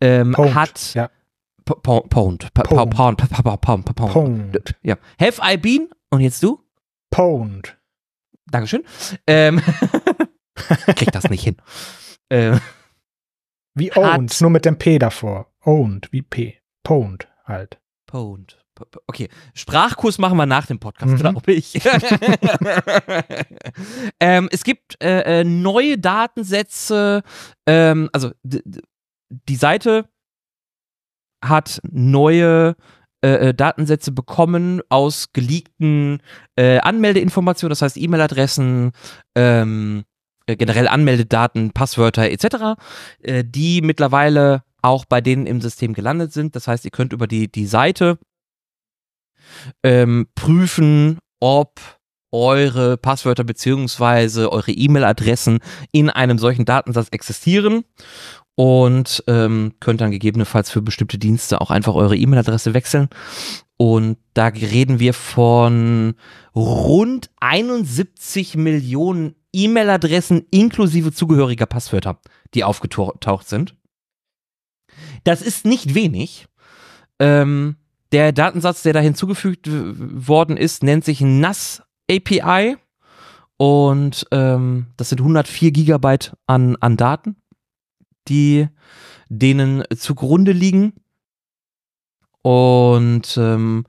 [0.00, 1.10] Ähm, Pwned, hat ja.
[1.64, 1.82] Pawned.
[1.82, 2.10] Pawned.
[2.10, 2.54] Pawned.
[2.54, 3.84] Pa- pa- pa- Pawned.
[3.86, 4.74] Pa- Pawned.
[4.82, 4.96] Ja.
[5.18, 5.88] Have I Been?
[6.10, 6.60] Und jetzt du?
[7.10, 7.76] Pwned.
[8.50, 8.84] Dankeschön.
[9.26, 9.60] Ähm,
[10.94, 11.56] krieg das nicht hin.
[12.30, 12.60] Ähm,
[13.74, 15.46] Wie owned, nur mit dem P davor.
[15.64, 16.58] Owned, wie P.
[16.84, 17.78] Pwned halt.
[18.06, 18.58] Pwned.
[19.06, 21.18] Okay, Sprachkurs machen wir nach dem Podcast, Mhm.
[21.18, 21.74] glaube ich.
[24.20, 27.22] ähm, es gibt äh, äh, neue Datensätze,
[27.66, 30.08] ähm, also die Seite
[31.44, 32.76] hat neue
[33.24, 36.20] äh, äh, Datensätze bekommen aus geleakten
[36.56, 38.92] äh, Anmeldeinformationen, das heißt E-Mail-Adressen,
[39.36, 40.04] ähm,
[40.46, 42.80] äh, generell Anmeldedaten, Passwörter etc.,
[43.22, 46.56] äh, die mittlerweile auch bei denen im System gelandet sind.
[46.56, 48.18] Das heißt, ihr könnt über die, die Seite
[49.82, 51.80] ähm, prüfen, ob
[52.32, 55.60] eure Passwörter beziehungsweise eure E-Mail-Adressen
[55.92, 57.84] in einem solchen Datensatz existieren
[58.54, 63.08] und ähm, könnt dann gegebenenfalls für bestimmte Dienste auch einfach eure E-Mail-Adresse wechseln.
[63.76, 66.14] Und da reden wir von
[66.54, 72.20] rund 71 Millionen E-Mail-Adressen inklusive zugehöriger Passwörter,
[72.54, 73.76] die aufgetaucht sind.
[75.24, 76.46] Das ist nicht wenig.
[77.18, 77.76] Ähm,
[78.12, 82.76] der Datensatz, der da hinzugefügt worden ist, nennt sich NAS API
[83.56, 87.36] und ähm, das sind 104 Gigabyte an, an Daten,
[88.28, 88.68] die
[89.28, 90.94] denen zugrunde liegen.
[92.42, 93.84] Und ähm,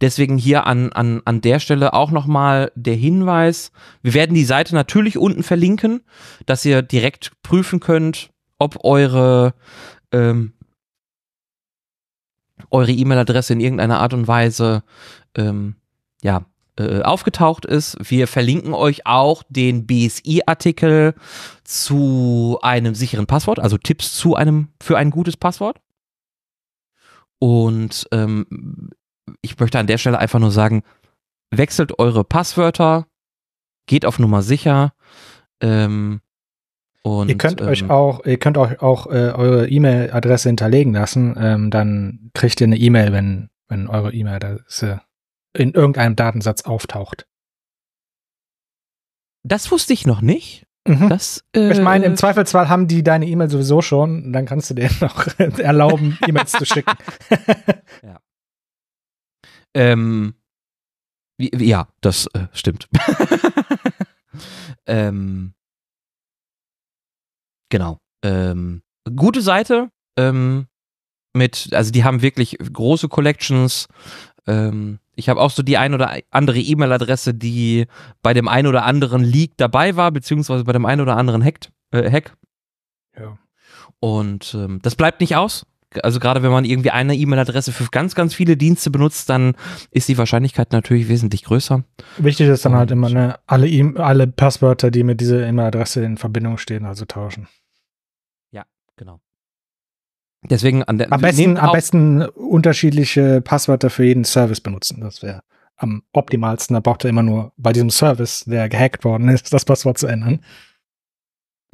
[0.00, 4.74] deswegen hier an, an, an der Stelle auch nochmal der Hinweis, wir werden die Seite
[4.74, 6.02] natürlich unten verlinken,
[6.46, 9.54] dass ihr direkt prüfen könnt, ob eure
[10.12, 10.52] ähm,
[12.70, 14.82] eure E-Mail-Adresse in irgendeiner Art und Weise
[15.36, 15.76] ähm,
[16.22, 16.46] ja,
[16.78, 17.96] äh, aufgetaucht ist.
[18.00, 21.14] Wir verlinken euch auch den BSI-Artikel
[21.64, 25.80] zu einem sicheren Passwort, also Tipps zu einem für ein gutes Passwort.
[27.38, 28.90] Und ähm,
[29.40, 30.82] ich möchte an der Stelle einfach nur sagen,
[31.50, 33.06] wechselt eure Passwörter,
[33.86, 34.92] geht auf Nummer sicher.
[35.60, 36.20] Ähm,
[37.02, 41.36] und, ihr könnt euch ähm, auch, ihr könnt euch auch äh, eure E-Mail-Adresse hinterlegen lassen.
[41.38, 45.02] Ähm, dann kriegt ihr eine E-Mail, wenn, wenn eure E-Mail-Adresse
[45.56, 47.26] in irgendeinem Datensatz auftaucht.
[49.44, 50.66] Das wusste ich noch nicht.
[50.86, 51.08] Mhm.
[51.08, 54.74] Das, äh, Ich meine, im Zweifelsfall haben die deine E-Mail sowieso schon, dann kannst du
[54.74, 56.92] denen noch erlauben, E-Mails zu schicken.
[59.74, 60.34] Ähm,
[61.38, 62.88] ja, das äh, stimmt.
[64.86, 65.54] ähm,
[67.68, 67.98] genau.
[68.22, 68.82] Ähm,
[69.14, 69.90] gute Seite.
[70.16, 70.66] Ähm,
[71.34, 73.88] mit, also die haben wirklich große Collections.
[74.46, 77.86] Ähm, ich habe auch so die ein oder andere E-Mail-Adresse, die
[78.22, 81.68] bei dem ein oder anderen Leak dabei war, beziehungsweise bei dem ein oder anderen Hack.
[81.90, 82.36] Äh, Hack.
[83.18, 83.38] Ja.
[84.00, 85.66] Und ähm, das bleibt nicht aus.
[86.04, 89.54] Also gerade wenn man irgendwie eine E-Mail-Adresse für ganz, ganz viele Dienste benutzt, dann
[89.90, 91.84] ist die Wahrscheinlichkeit natürlich wesentlich größer.
[92.18, 96.04] Wichtig ist dann halt Und- immer, ne, alle, e alle Passwörter, die mit dieser E-Mail-Adresse
[96.04, 97.48] in Verbindung stehen, also tauschen.
[98.98, 99.20] Genau.
[100.48, 105.02] Deswegen an der Am besten, am besten unterschiedliche Passwörter für jeden Service benutzen.
[105.02, 105.42] Das wäre
[105.76, 106.72] am optimalsten.
[106.72, 110.06] Da braucht er immer nur bei diesem Service, der gehackt worden ist, das Passwort zu
[110.06, 110.42] ändern.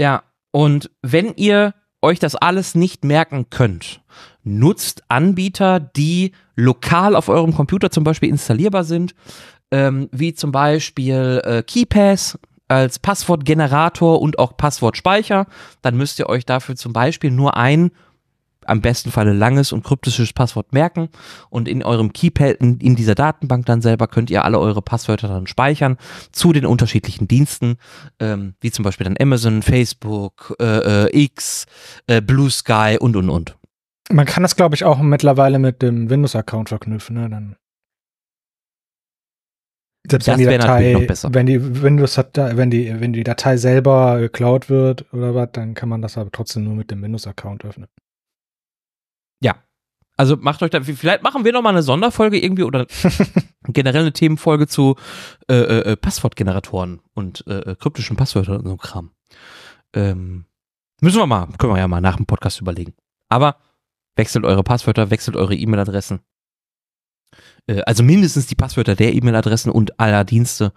[0.00, 4.00] Ja, und wenn ihr euch das alles nicht merken könnt,
[4.44, 9.14] nutzt Anbieter, die lokal auf eurem Computer zum Beispiel installierbar sind,
[9.70, 12.38] ähm, wie zum Beispiel äh, KeyPass
[12.68, 15.46] als Passwortgenerator und auch Passwortspeicher.
[15.82, 17.92] Dann müsst ihr euch dafür zum Beispiel nur ein
[18.66, 21.08] am besten Falle langes und kryptisches Passwort merken
[21.50, 25.28] und in eurem Keypad in, in, dieser Datenbank dann selber könnt ihr alle eure Passwörter
[25.28, 25.96] dann speichern
[26.32, 27.76] zu den unterschiedlichen Diensten,
[28.20, 31.66] ähm, wie zum Beispiel dann Amazon, Facebook, äh, äh, X,
[32.06, 33.56] äh, Blue Sky und und und.
[34.10, 37.30] Man kann das, glaube ich, auch mittlerweile mit dem Windows-Account verknüpfen, ne?
[37.30, 37.56] Dann
[40.08, 41.32] selbst das wenn die Datei, noch besser.
[41.32, 45.74] wenn die Windows hat, wenn die, wenn die Datei selber geklaut wird oder was, dann
[45.74, 47.88] kann man das aber trotzdem nur mit dem Windows-Account öffnen.
[50.22, 52.86] Also macht euch da, vielleicht machen wir noch mal eine Sonderfolge irgendwie oder
[53.64, 54.94] generell eine Themenfolge zu
[55.50, 59.10] äh, äh, äh, Passwortgeneratoren und äh, äh, kryptischen Passwörtern und so Kram.
[59.92, 60.44] Ähm,
[61.00, 62.94] müssen wir mal, können wir ja mal nach dem Podcast überlegen.
[63.30, 63.56] Aber
[64.14, 66.20] wechselt eure Passwörter, wechselt eure E-Mail-Adressen
[67.66, 70.72] äh, also mindestens die Passwörter der E-Mail-Adressen und aller Dienste,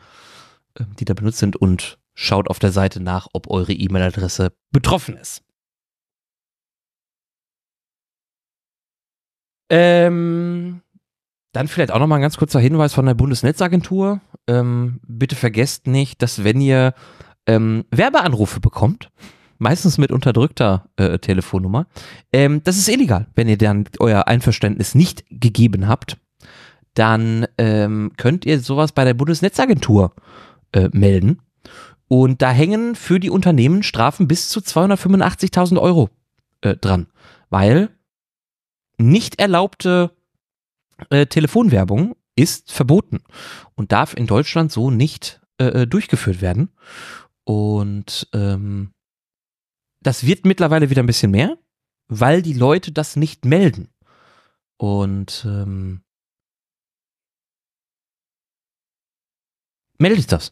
[0.99, 5.43] die da benutzt sind und schaut auf der Seite nach, ob eure E-Mail-Adresse betroffen ist.
[9.69, 10.81] Ähm,
[11.51, 14.21] dann vielleicht auch nochmal ein ganz kurzer Hinweis von der Bundesnetzagentur.
[14.47, 16.93] Ähm, bitte vergesst nicht, dass wenn ihr
[17.47, 19.09] ähm, Werbeanrufe bekommt,
[19.57, 21.87] meistens mit unterdrückter äh, Telefonnummer,
[22.33, 26.17] ähm, das ist illegal, wenn ihr dann euer Einverständnis nicht gegeben habt
[26.95, 30.13] dann ähm, könnt ihr sowas bei der Bundesnetzagentur
[30.71, 31.41] äh, melden.
[32.07, 36.09] Und da hängen für die Unternehmen Strafen bis zu 285.000 Euro
[36.61, 37.07] äh, dran,
[37.49, 37.89] weil
[38.97, 40.11] nicht erlaubte
[41.09, 43.19] äh, Telefonwerbung ist verboten
[43.75, 46.69] und darf in Deutschland so nicht äh, äh, durchgeführt werden.
[47.43, 48.91] Und ähm,
[50.01, 51.57] das wird mittlerweile wieder ein bisschen mehr,
[52.07, 53.89] weil die Leute das nicht melden.
[54.77, 56.01] Und ähm,
[59.97, 60.51] meldet das.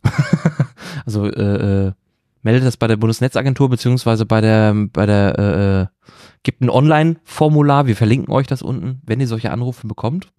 [1.05, 1.93] also äh, äh,
[2.41, 5.87] meldet das bei der Bundesnetzagentur beziehungsweise bei der bei der äh, äh,
[6.43, 7.87] gibt ein Online-Formular.
[7.87, 10.31] Wir verlinken euch das unten, wenn ihr solche Anrufe bekommt.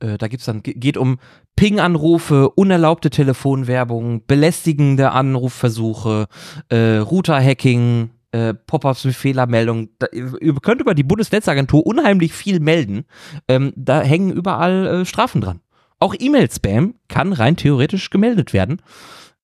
[0.00, 1.18] Äh, da gibt's dann geht um
[1.56, 6.26] Ping-Anrufe, unerlaubte Telefonwerbung, belästigende Anrufversuche,
[6.68, 9.90] äh, Router-Hacking, äh, Pop-ups mit Fehlermeldungen.
[9.98, 13.04] Da, ihr könnt über die Bundesnetzagentur unheimlich viel melden.
[13.48, 15.60] Ähm, da hängen überall äh, Strafen dran.
[16.00, 18.82] Auch E-Mail-Spam kann rein theoretisch gemeldet werden.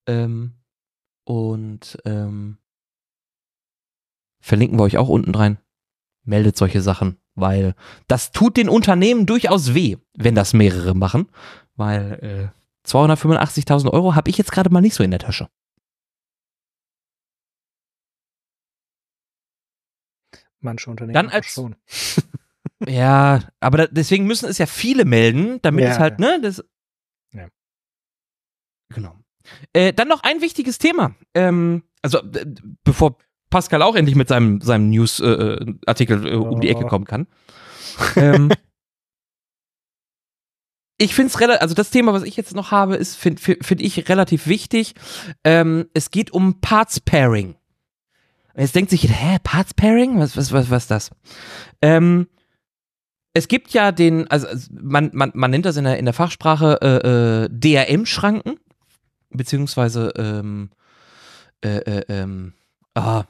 [0.05, 0.53] Ähm,
[1.23, 2.57] und ähm,
[4.41, 5.57] verlinken wir euch auch unten rein.
[6.23, 7.75] Meldet solche Sachen, weil
[8.07, 11.27] das tut den Unternehmen durchaus weh, wenn das mehrere machen,
[11.75, 12.51] weil
[12.83, 15.49] äh, 285.000 Euro habe ich jetzt gerade mal nicht so in der Tasche.
[20.59, 21.75] Manche Unternehmen Dann als, schon.
[22.87, 26.25] Ja, aber da, deswegen müssen es ja viele melden, damit ja, es halt, ja.
[26.37, 26.63] ne, das.
[27.31, 27.47] Ja.
[28.89, 29.19] Genau.
[29.73, 31.15] Äh, dann noch ein wichtiges Thema.
[31.33, 32.45] Ähm, also, äh,
[32.83, 33.17] bevor
[33.51, 37.27] Pascal auch endlich mit seinem, seinem News-Artikel äh, äh, um die Ecke kommen kann.
[38.15, 38.51] ähm,
[40.97, 43.81] ich finde es relativ, also das Thema, was ich jetzt noch habe, ist, finde find
[43.81, 44.95] ich relativ wichtig.
[45.43, 47.55] Ähm, es geht um Parts Pairing.
[48.57, 50.19] Jetzt denkt sich, hä, Parts Pairing?
[50.19, 51.09] Was, was, was, was ist das?
[51.81, 52.27] Ähm,
[53.33, 56.79] es gibt ja den, also man, man, man nennt das in der, in der Fachsprache
[56.81, 58.59] äh, äh, DRM-Schranken,
[59.29, 60.69] beziehungsweise ähm,
[61.63, 62.53] äh, äh, ähm,
[62.95, 63.23] ah,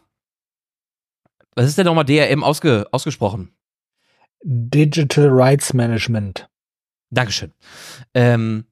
[1.55, 3.51] was ist denn nochmal DRM ausge, ausgesprochen?
[4.43, 6.49] Digital Rights Management.
[7.09, 7.51] Dankeschön.
[8.13, 8.65] Ähm,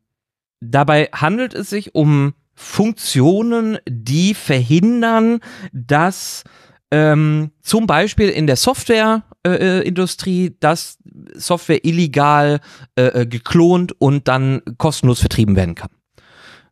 [0.62, 5.40] dabei handelt es sich um Funktionen, die verhindern,
[5.72, 6.44] dass
[6.92, 10.98] ähm, zum Beispiel in der Softwareindustrie, äh, dass
[11.36, 12.60] Software illegal
[12.96, 15.92] äh, äh, geklont und dann kostenlos vertrieben werden kann.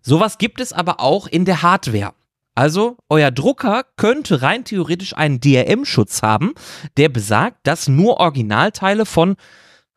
[0.02, 2.14] Sowas gibt es aber auch in der Hardware.
[2.58, 6.56] Also, euer Drucker könnte rein theoretisch einen DRM-Schutz haben,
[6.98, 9.36] der besagt, dass nur Originalteile von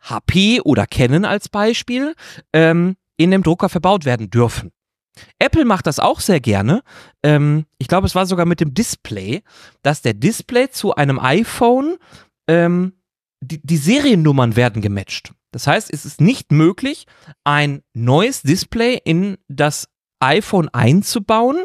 [0.01, 2.15] HP oder Canon als Beispiel
[2.53, 4.73] ähm, in dem Drucker verbaut werden dürfen.
[5.39, 6.83] Apple macht das auch sehr gerne.
[7.23, 9.43] Ähm, ich glaube, es war sogar mit dem Display,
[9.81, 11.97] dass der Display zu einem iPhone,
[12.47, 12.93] ähm,
[13.41, 15.33] die, die Seriennummern werden gematcht.
[15.51, 17.07] Das heißt, es ist nicht möglich,
[17.43, 19.89] ein neues Display in das
[20.21, 21.65] iPhone einzubauen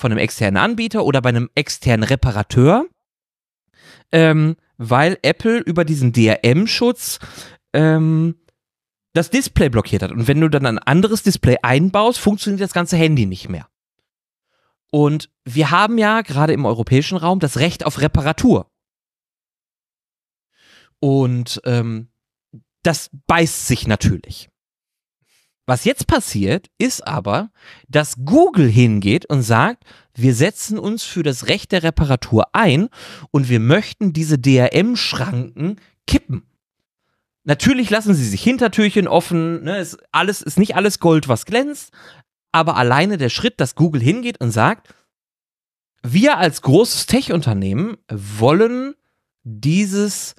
[0.00, 2.86] von einem externen Anbieter oder bei einem externen Reparateur,
[4.12, 7.18] ähm, weil Apple über diesen DRM-Schutz
[7.72, 8.36] ähm,
[9.12, 10.10] das Display blockiert hat.
[10.10, 13.68] Und wenn du dann ein anderes Display einbaust, funktioniert das ganze Handy nicht mehr.
[14.90, 18.70] Und wir haben ja gerade im europäischen Raum das Recht auf Reparatur.
[20.98, 22.08] Und ähm,
[22.82, 24.50] das beißt sich natürlich.
[25.66, 27.50] Was jetzt passiert, ist aber,
[27.88, 29.84] dass Google hingeht und sagt,
[30.14, 32.88] wir setzen uns für das Recht der Reparatur ein
[33.30, 36.42] und wir möchten diese DRM-Schranken kippen.
[37.44, 41.92] Natürlich lassen sie sich Hintertürchen offen, ne, ist, alles, ist nicht alles Gold, was glänzt,
[42.52, 44.94] aber alleine der Schritt, dass Google hingeht und sagt,
[46.02, 48.94] wir als großes Tech-Unternehmen wollen
[49.44, 50.34] dieses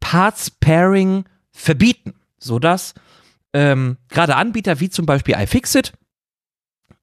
[0.00, 2.94] Parts-Pairing verbieten, sodass
[3.54, 5.94] ähm, gerade Anbieter wie zum Beispiel iFixit,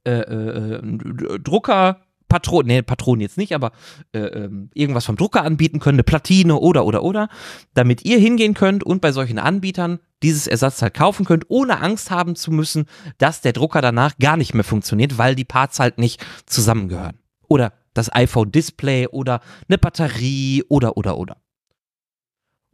[0.05, 3.71] äh, äh, äh Drucker, Patronen, nee, Patronen jetzt nicht, aber
[4.13, 7.27] äh, ähm, irgendwas vom Drucker anbieten können, eine Platine oder, oder, oder,
[7.73, 12.35] damit ihr hingehen könnt und bei solchen Anbietern dieses Ersatzteil kaufen könnt, ohne Angst haben
[12.35, 12.85] zu müssen,
[13.17, 17.17] dass der Drucker danach gar nicht mehr funktioniert, weil die Parts halt nicht zusammengehören.
[17.49, 21.37] Oder das iPhone-Display oder eine Batterie oder, oder, oder.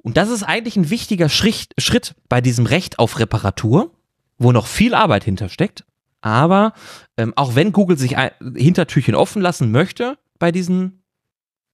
[0.07, 3.91] Und das ist eigentlich ein wichtiger Schritt, Schritt bei diesem Recht auf Reparatur,
[4.37, 5.83] wo noch viel Arbeit hintersteckt.
[6.21, 6.71] Aber
[7.17, 11.01] ähm, auch wenn Google sich ein, Hintertürchen offen lassen möchte bei diesem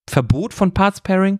[0.09, 1.37] Verbot von Parts Pairing,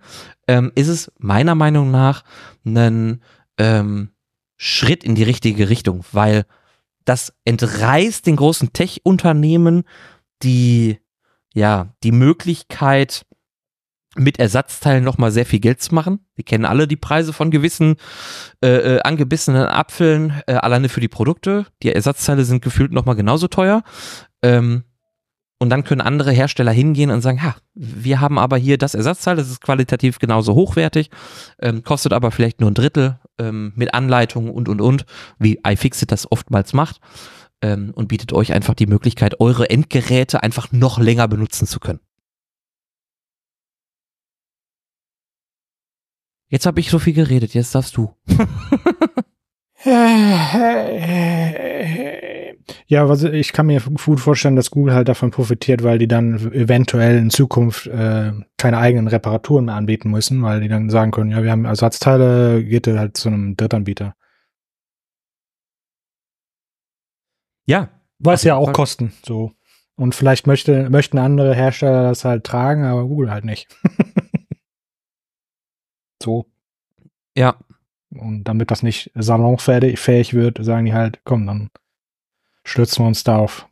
[0.48, 2.24] ähm, ist es meiner Meinung nach
[2.64, 3.24] ein
[3.58, 4.12] ähm,
[4.56, 6.46] Schritt in die richtige Richtung, weil
[7.06, 9.86] das entreißt den großen Tech-Unternehmen
[10.44, 11.00] die,
[11.56, 13.26] ja, die Möglichkeit,
[14.16, 16.20] mit Ersatzteilen nochmal sehr viel Geld zu machen.
[16.36, 17.96] Wir kennen alle die Preise von gewissen
[18.64, 21.66] äh, äh, angebissenen Apfeln, äh, alleine für die Produkte.
[21.82, 23.84] Die Ersatzteile sind gefühlt nochmal genauso teuer.
[24.42, 24.84] Ähm,
[25.64, 29.38] und dann können andere Hersteller hingehen und sagen, ha, wir haben aber hier das Ersatzteil,
[29.38, 31.10] das ist qualitativ genauso hochwertig,
[31.62, 35.06] ähm, kostet aber vielleicht nur ein Drittel ähm, mit Anleitungen und, und, und,
[35.40, 37.00] wie iFixit das oftmals macht
[37.62, 42.02] ähm, und bietet euch einfach die Möglichkeit, eure Endgeräte einfach noch länger benutzen zu können.
[46.54, 48.14] Jetzt habe ich so viel geredet, jetzt darfst du.
[52.86, 56.54] ja, was ich kann mir gut vorstellen, dass Google halt davon profitiert, weil die dann
[56.54, 61.32] eventuell in Zukunft äh, keine eigenen Reparaturen mehr anbieten müssen, weil die dann sagen können,
[61.32, 64.16] ja, wir haben Ersatzteile, geht halt zu einem Drittanbieter.
[67.66, 67.90] Ja.
[68.20, 69.54] Was ja auch kosten, so.
[69.96, 73.76] Und vielleicht möchte, möchten andere Hersteller das halt tragen, aber Google halt nicht.
[76.24, 76.46] So.
[77.38, 77.58] Ja.
[78.10, 81.70] Und damit das nicht salonfähig wird, sagen die halt, komm, dann
[82.64, 83.68] stürzen wir uns da auf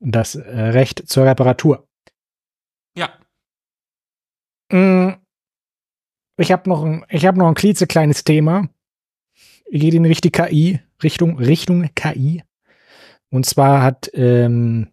[0.00, 1.86] das äh, Recht zur Reparatur.
[2.96, 3.10] Ja.
[4.70, 5.14] Mm.
[6.40, 8.68] Ich habe noch ein, ich habe noch ein klitzekleines Thema.
[9.70, 12.42] Geht in Richtung KI, Richtung Richtung KI.
[13.30, 14.92] Und zwar hat ähm,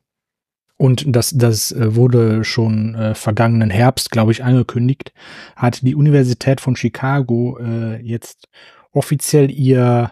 [0.78, 5.14] und das, das äh, wurde schon äh, vergangenen Herbst, glaube ich, angekündigt,
[5.56, 8.50] hat die Universität von Chicago äh, jetzt
[8.92, 10.12] offiziell ihr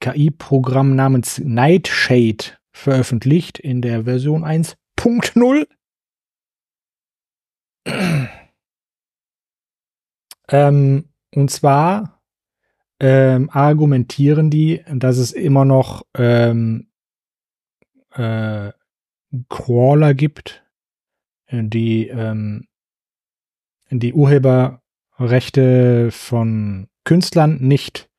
[0.00, 5.66] KI-Programm namens Nightshade veröffentlicht in der Version 1.0.
[10.48, 12.22] ähm, und zwar
[13.00, 16.88] ähm, argumentieren die, dass es immer noch ähm,
[18.14, 18.72] äh,
[19.48, 20.64] Crawler gibt,
[21.50, 22.68] die ähm,
[23.90, 28.10] die Urheberrechte von Künstlern nicht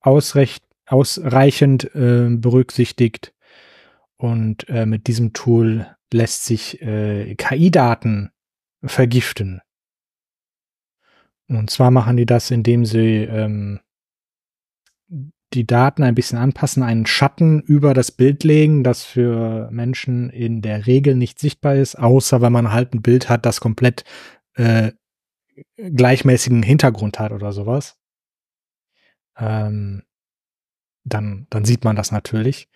[0.00, 3.34] ausrecht, ausreichend äh, berücksichtigt.
[4.16, 8.30] Und äh, mit diesem Tool lässt sich äh, KI-Daten
[8.82, 9.60] vergiften.
[11.48, 13.80] Und zwar machen die das, indem sie ähm,
[15.54, 20.60] die Daten ein bisschen anpassen, einen Schatten über das Bild legen, das für Menschen in
[20.60, 24.04] der Regel nicht sichtbar ist, außer wenn man halt ein Bild hat, das komplett
[24.54, 24.92] äh,
[25.76, 27.96] gleichmäßigen Hintergrund hat oder sowas.
[29.36, 30.02] Ähm,
[31.04, 32.68] dann, dann sieht man das natürlich.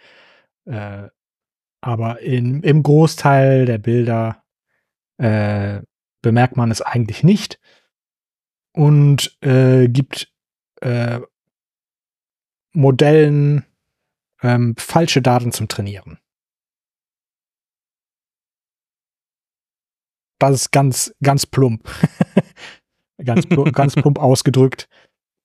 [0.65, 1.09] Äh,
[1.81, 4.45] aber in, im Großteil der Bilder
[5.19, 5.83] äh,
[6.23, 7.59] bemerkt man es eigentlich nicht
[8.73, 10.33] und äh, gibt
[10.81, 11.21] äh,
[12.73, 13.65] Modellen
[14.43, 16.19] ähm, falsche Daten zum Trainieren.
[20.39, 21.89] Das ist ganz, ganz plump.
[23.25, 24.89] ganz, plump ganz plump ausgedrückt.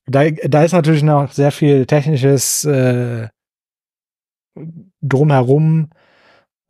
[0.06, 3.30] Da, da ist natürlich noch sehr viel technisches äh,
[5.02, 5.92] drumherum.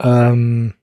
[0.02, 0.74] Ähm,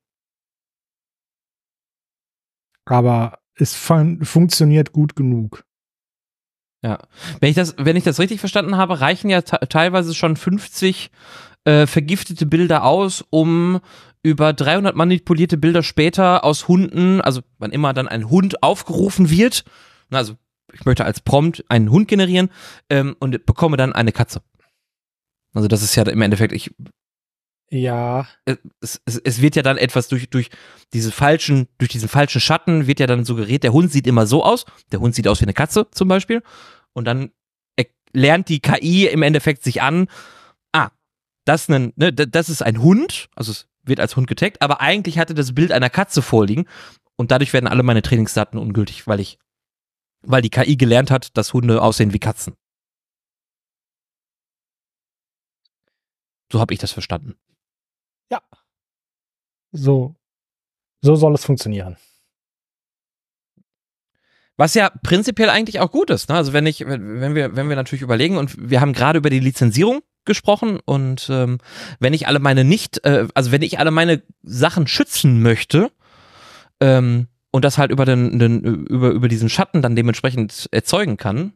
[2.87, 5.65] aber es fun funktioniert gut genug.
[6.85, 6.99] Ja.
[7.41, 11.11] Wenn ich das, wenn ich das richtig verstanden habe, reichen ja teilweise schon 50
[11.65, 13.81] äh, vergiftete Bilder aus, um
[14.23, 19.65] über 300 manipulierte Bilder später aus Hunden, also wann immer dann ein Hund aufgerufen wird,
[20.11, 20.35] also
[20.75, 22.51] ich möchte als Prompt einen Hund generieren
[22.91, 24.43] ähm, und bekomme dann eine Katze.
[25.55, 26.75] Also das ist ja im Endeffekt, ich,
[27.71, 30.49] Ja, es, es, es wird ja dann etwas durch, durch
[30.93, 34.45] diese falschen, durch diesen falschen Schatten wird ja dann suggeriert, der Hund sieht immer so
[34.45, 36.43] aus, der Hund sieht aus wie eine Katze zum Beispiel.
[36.93, 37.33] Und dann
[37.77, 40.09] er- lernt die KI im Endeffekt sich an,
[40.73, 40.91] ah,
[41.47, 44.81] das, ist ein, ne, das ist ein Hund, also es wird als Hund getaggt, aber
[44.81, 46.67] eigentlich hatte das Bild einer Katze vorliegen.
[47.17, 49.39] Und dadurch werden alle meine Trainingsdaten ungültig, weil ich,
[50.23, 52.55] weil die KI gelernt hat, dass Hunde aussehen wie Katzen.
[56.53, 57.35] So habe ich das verstanden.
[59.75, 60.15] So,
[61.03, 61.97] so soll es funktionieren.
[64.57, 66.29] Was ja prinzipiell eigentlich auch gut ist.
[66.29, 66.37] Ne?
[66.37, 69.41] Also wenn ich, wenn wir, wenn wir natürlich überlegen und wir haben gerade über die
[69.41, 71.59] Lizenzierung gesprochen und ähm,
[71.99, 75.91] wenn ich alle meine nicht, äh, also wenn ich alle meine Sachen schützen möchte
[76.81, 81.53] ähm, und das halt über den, den über über diesen Schatten dann dementsprechend erzeugen kann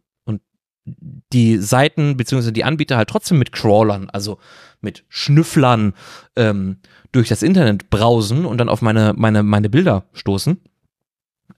[1.32, 4.38] die Seiten beziehungsweise die Anbieter halt trotzdem mit Crawlern, also
[4.80, 5.94] mit Schnüfflern
[6.36, 6.78] ähm,
[7.12, 10.60] durch das Internet brausen und dann auf meine meine meine Bilder stoßen.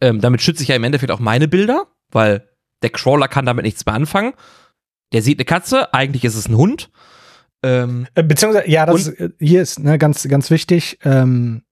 [0.00, 2.48] Ähm, damit schütze ich ja im Endeffekt auch meine Bilder, weil
[2.82, 4.32] der Crawler kann damit nichts mehr anfangen.
[5.12, 6.90] Der sieht eine Katze, eigentlich ist es ein Hund.
[7.62, 10.98] Ähm, Äh, Beziehungsweise, ja, das äh, hier ist ne, ganz, ganz wichtig.
[11.04, 11.62] Ähm,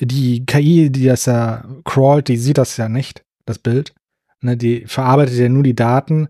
[0.00, 3.94] die KI, die das ja crawlt, die sieht das ja nicht, das Bild.
[4.40, 6.28] Ne, die verarbeitet ja nur die Daten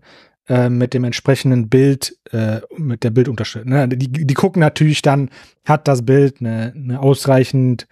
[0.49, 3.67] äh, mit dem entsprechenden Bild, äh, mit der Bildunterschrift.
[3.67, 3.87] Ne?
[3.87, 5.29] Die, die gucken natürlich dann,
[5.63, 7.87] hat das Bild eine, eine ausreichend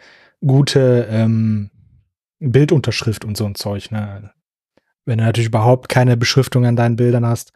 [0.45, 1.69] gute ähm,
[2.39, 3.91] Bildunterschrift und so ein Zeug.
[3.91, 4.31] Ne?
[5.05, 7.53] Wenn du natürlich überhaupt keine Beschriftung an deinen Bildern hast,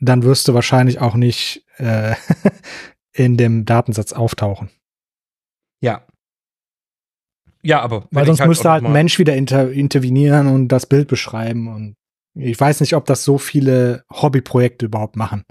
[0.00, 2.14] dann wirst du wahrscheinlich auch nicht äh,
[3.12, 4.70] in dem Datensatz auftauchen.
[5.80, 6.06] ja.
[7.62, 8.06] Ja, aber.
[8.10, 11.68] Weil sonst ich müsste halt ein Mensch wieder inter intervenieren und das Bild beschreiben.
[11.68, 11.96] Und
[12.34, 15.44] ich weiß nicht, ob das so viele Hobbyprojekte überhaupt machen.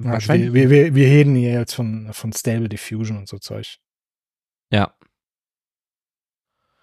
[0.00, 0.52] Also Wahrscheinlich.
[0.52, 3.78] wir, wir, wir, wir reden hier jetzt von, von Stable Diffusion und so Zeug.
[4.72, 4.96] Ja.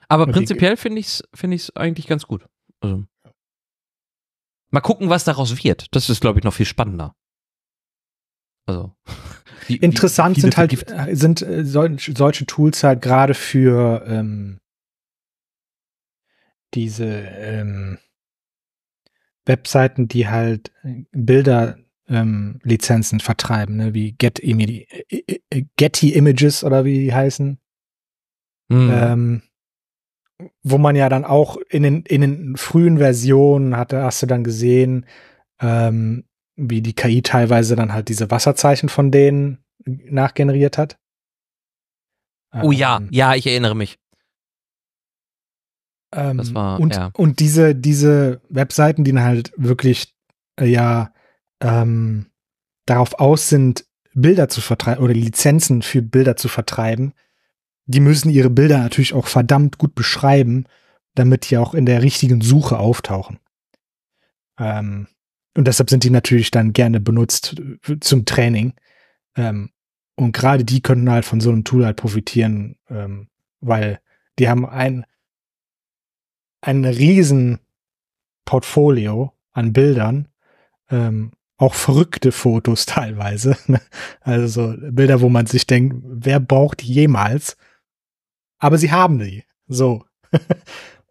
[0.10, 2.46] Aber Und prinzipiell finde ich es ich's eigentlich ganz gut.
[2.82, 3.06] Also.
[4.70, 5.96] Mal gucken, was daraus wird.
[5.96, 7.16] Das ist, glaube ich, noch viel spannender.
[8.68, 8.96] Also.
[9.68, 14.04] wie- wie Interessant viele sind halt äh, sind äh, solch, solche Tools halt gerade für
[14.08, 14.60] ähm,
[16.74, 17.98] diese ähm,
[19.46, 21.78] Webseiten, die halt äh, Bilder
[22.08, 27.60] ähm, Lizenzen vertreiben, ne, wie Get Imi- äh, äh, Getty Images oder wie die heißen.
[28.72, 28.90] Hm.
[28.92, 29.42] Ähm,
[30.64, 34.44] wo man ja dann auch in den, in den frühen Versionen hatte, hast du dann
[34.44, 35.06] gesehen,
[35.62, 36.26] ähm,
[36.56, 40.98] wie die KI teilweise dann halt diese Wasserzeichen von denen nachgeneriert hat.
[42.62, 43.98] oh ja, Ähm, ja, ich erinnere mich.
[46.16, 47.12] Ähm, das war- und, ja.
[47.14, 50.14] und diese, diese Webseiten, die dann halt wirklich
[50.60, 51.14] äh, ja
[51.62, 52.28] ähm,
[52.86, 57.14] darauf aus sind, Bilder zu vertreiben oder Lizenzen für Bilder zu vertreiben,
[57.86, 60.66] die müssen ihre Bilder natürlich auch verdammt gut beschreiben,
[61.14, 63.40] damit die auch in der richtigen Suche auftauchen.
[64.58, 65.08] Ähm,
[65.58, 67.56] und deshalb sind die natürlich dann gerne benutzt
[67.88, 68.74] äh, zum Training.
[69.36, 69.72] Ähm,
[70.16, 73.28] und gerade die könnten halt von so einem Tool halt profitieren, ähm,
[73.60, 74.00] weil
[74.40, 75.06] die haben ein,
[76.66, 77.60] ein riesen
[78.46, 80.28] Portfolio an Bildern,
[80.90, 83.58] ähm, auch verrückte Fotos teilweise.
[83.68, 83.80] ne?
[84.22, 87.58] Also so Bilder, wo man sich denkt, wer braucht die jemals?
[88.58, 89.44] Aber sie haben die.
[89.68, 90.04] So.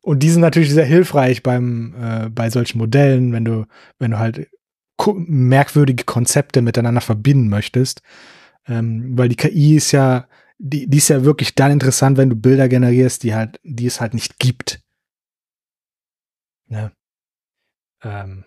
[0.03, 3.67] Und die sind natürlich sehr hilfreich beim, äh, bei solchen Modellen, wenn du,
[3.99, 4.49] wenn du halt
[5.15, 8.03] merkwürdige Konzepte miteinander verbinden möchtest.
[8.67, 10.27] Ähm, weil die KI ist ja,
[10.59, 14.01] die, die ist ja wirklich dann interessant, wenn du Bilder generierst, die halt, die es
[14.01, 14.84] halt nicht gibt.
[16.69, 16.93] Ne?
[18.03, 18.45] Ähm,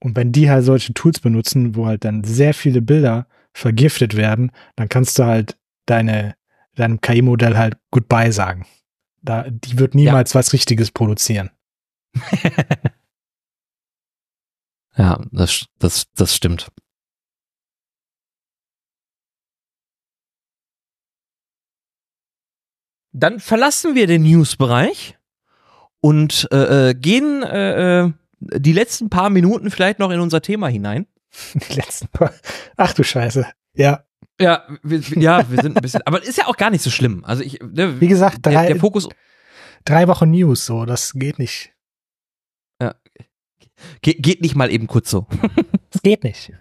[0.00, 4.52] und wenn die halt solche Tools benutzen, wo halt dann sehr viele Bilder vergiftet werden,
[4.76, 6.36] dann kannst du halt deine,
[6.74, 8.66] deinem KI-Modell halt Goodbye sagen.
[9.22, 11.50] Da, die wird niemals was Richtiges produzieren.
[14.96, 16.72] Ja, das, das, das stimmt.
[23.12, 25.18] Dann verlassen wir den News-Bereich
[26.06, 30.68] und äh, äh, gehen äh, äh, die letzten paar Minuten vielleicht noch in unser Thema
[30.68, 31.08] hinein.
[31.54, 32.32] Die letzten paar.
[32.76, 33.44] Ach du Scheiße.
[33.74, 34.04] Ja,
[34.40, 37.24] Ja, wir, ja, wir sind ein bisschen, aber ist ja auch gar nicht so schlimm.
[37.24, 39.08] Also ich, ne, wie gesagt, drei, der Fokus
[39.84, 41.74] drei Wochen News, so, das geht nicht.
[44.00, 45.26] geht, geht nicht mal eben kurz so.
[45.90, 46.52] Das geht nicht.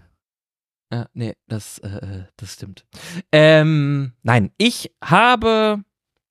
[0.94, 2.86] Ja, nee, das, äh, das stimmt.
[3.32, 5.84] Ähm, nein, ich habe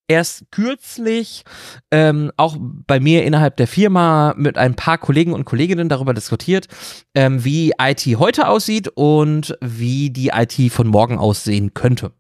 [0.08, 1.44] erst kürzlich
[1.90, 6.68] ähm, auch bei mir innerhalb der Firma mit ein paar Kollegen und Kolleginnen darüber diskutiert,
[7.14, 12.12] ähm, wie IT heute aussieht und wie die IT von morgen aussehen könnte.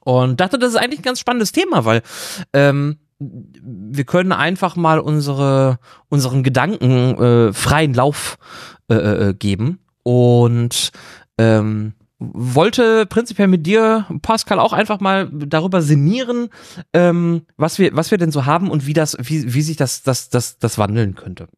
[0.00, 2.02] Und dachte, das ist eigentlich ein ganz spannendes Thema, weil
[2.52, 5.78] ähm, wir können einfach mal unsere,
[6.08, 8.38] unseren Gedanken äh, freien Lauf
[8.90, 10.90] äh, äh, geben und
[11.36, 16.50] ähm, wollte prinzipiell mit dir, Pascal, auch einfach mal darüber sinnieren,
[16.92, 20.02] ähm, was wir, was wir denn so haben und wie das, wie, wie sich das,
[20.02, 21.48] das, das, das wandeln könnte.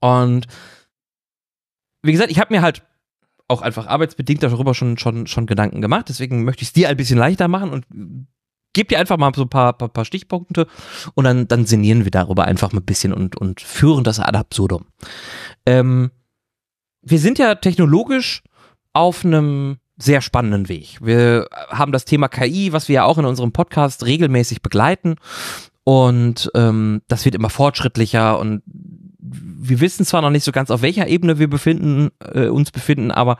[0.00, 0.46] Und
[2.02, 2.82] wie gesagt, ich habe mir halt
[3.48, 6.10] auch einfach arbeitsbedingt darüber schon, schon, schon Gedanken gemacht.
[6.10, 7.86] Deswegen möchte ich es dir ein bisschen leichter machen und
[8.74, 10.66] gebe dir einfach mal so ein paar, paar, paar Stichpunkte
[11.14, 14.36] und dann, dann sinnieren wir darüber einfach mal ein bisschen und, und führen das ad
[14.36, 14.84] absurdum.
[15.64, 16.10] Ähm,
[17.00, 18.42] wir sind ja technologisch
[18.98, 20.98] auf einem sehr spannenden Weg.
[21.00, 25.16] Wir haben das Thema KI, was wir ja auch in unserem Podcast regelmäßig begleiten.
[25.84, 28.62] Und ähm, das wird immer fortschrittlicher und
[29.20, 33.10] wir wissen zwar noch nicht so ganz, auf welcher Ebene wir befinden, äh, uns befinden,
[33.10, 33.38] aber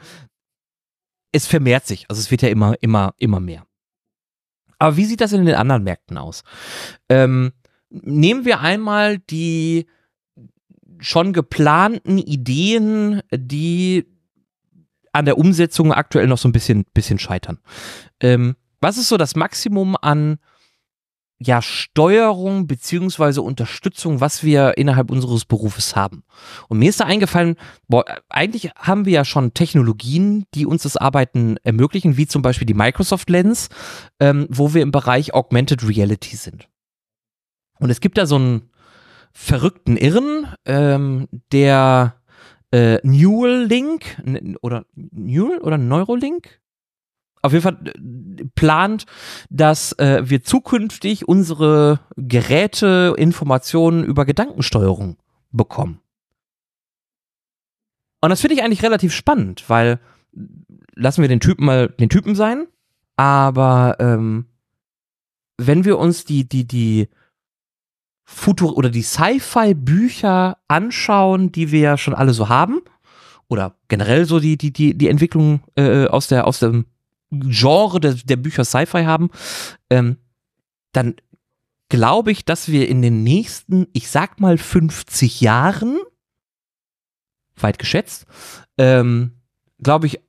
[1.32, 2.06] es vermehrt sich.
[2.08, 3.64] Also es wird ja immer, immer, immer mehr.
[4.78, 6.44] Aber wie sieht das in den anderen Märkten aus?
[7.08, 7.52] Ähm,
[7.90, 9.86] nehmen wir einmal die
[11.00, 14.06] schon geplanten Ideen, die
[15.12, 17.58] an der Umsetzung aktuell noch so ein bisschen, bisschen scheitern.
[18.20, 20.38] Ähm, was ist so das Maximum an
[21.40, 26.24] ja, Steuerung beziehungsweise Unterstützung, was wir innerhalb unseres Berufes haben.
[26.68, 27.56] Und mir ist da eingefallen,
[27.86, 32.66] boah, eigentlich haben wir ja schon Technologien, die uns das Arbeiten ermöglichen, wie zum Beispiel
[32.66, 33.68] die Microsoft Lens,
[34.18, 36.68] ähm, wo wir im Bereich Augmented Reality sind.
[37.78, 38.70] Und es gibt da so einen
[39.32, 42.17] verrückten Irren, ähm, der
[42.70, 44.22] äh, Neuralink
[44.60, 46.60] oder Neural oder Neuralink?
[47.40, 49.06] Auf jeden Fall äh, plant,
[49.48, 55.16] dass äh, wir zukünftig unsere Geräte Informationen über Gedankensteuerung
[55.50, 56.00] bekommen.
[58.20, 60.00] Und das finde ich eigentlich relativ spannend, weil
[60.94, 62.66] lassen wir den Typen mal den Typen sein,
[63.16, 64.46] aber ähm,
[65.56, 67.08] wenn wir uns die die die
[68.30, 72.82] Futur oder die Sci-Fi-Bücher anschauen, die wir ja schon alle so haben,
[73.48, 76.84] oder generell so die, die, die, die Entwicklung äh, aus, der, aus dem
[77.30, 79.30] Genre der, der Bücher Sci-Fi haben,
[79.88, 80.18] ähm,
[80.92, 81.14] dann
[81.88, 85.98] glaube ich, dass wir in den nächsten, ich sag mal 50 Jahren,
[87.56, 88.26] weit geschätzt,
[88.76, 89.40] ähm,
[89.82, 90.20] glaube ich,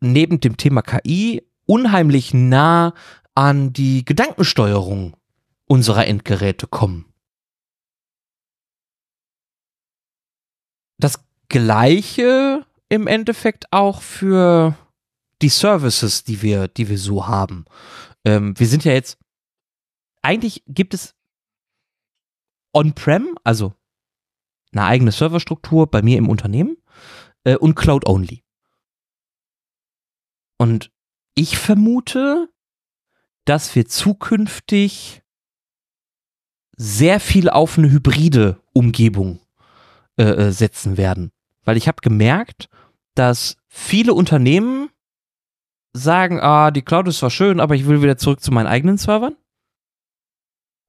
[0.00, 2.92] neben dem Thema KI unheimlich nah
[3.36, 5.16] an die Gedankensteuerung
[5.66, 7.09] unserer Endgeräte kommen.
[11.50, 14.74] Gleiche im Endeffekt auch für
[15.42, 17.66] die Services, die wir, die wir so haben.
[18.24, 19.18] Ähm, wir sind ja jetzt,
[20.22, 21.14] eigentlich gibt es
[22.74, 23.74] On-Prem, also
[24.72, 26.76] eine eigene Serverstruktur bei mir im Unternehmen
[27.44, 28.42] äh, und Cloud-Only.
[30.58, 30.92] Und
[31.34, 32.48] ich vermute,
[33.44, 35.22] dass wir zukünftig
[36.76, 39.40] sehr viel auf eine hybride Umgebung
[40.16, 41.32] äh, äh, setzen werden.
[41.70, 42.68] Weil ich habe gemerkt,
[43.14, 44.90] dass viele Unternehmen
[45.92, 48.98] sagen, ah, die Cloud ist zwar schön, aber ich will wieder zurück zu meinen eigenen
[48.98, 49.36] Servern.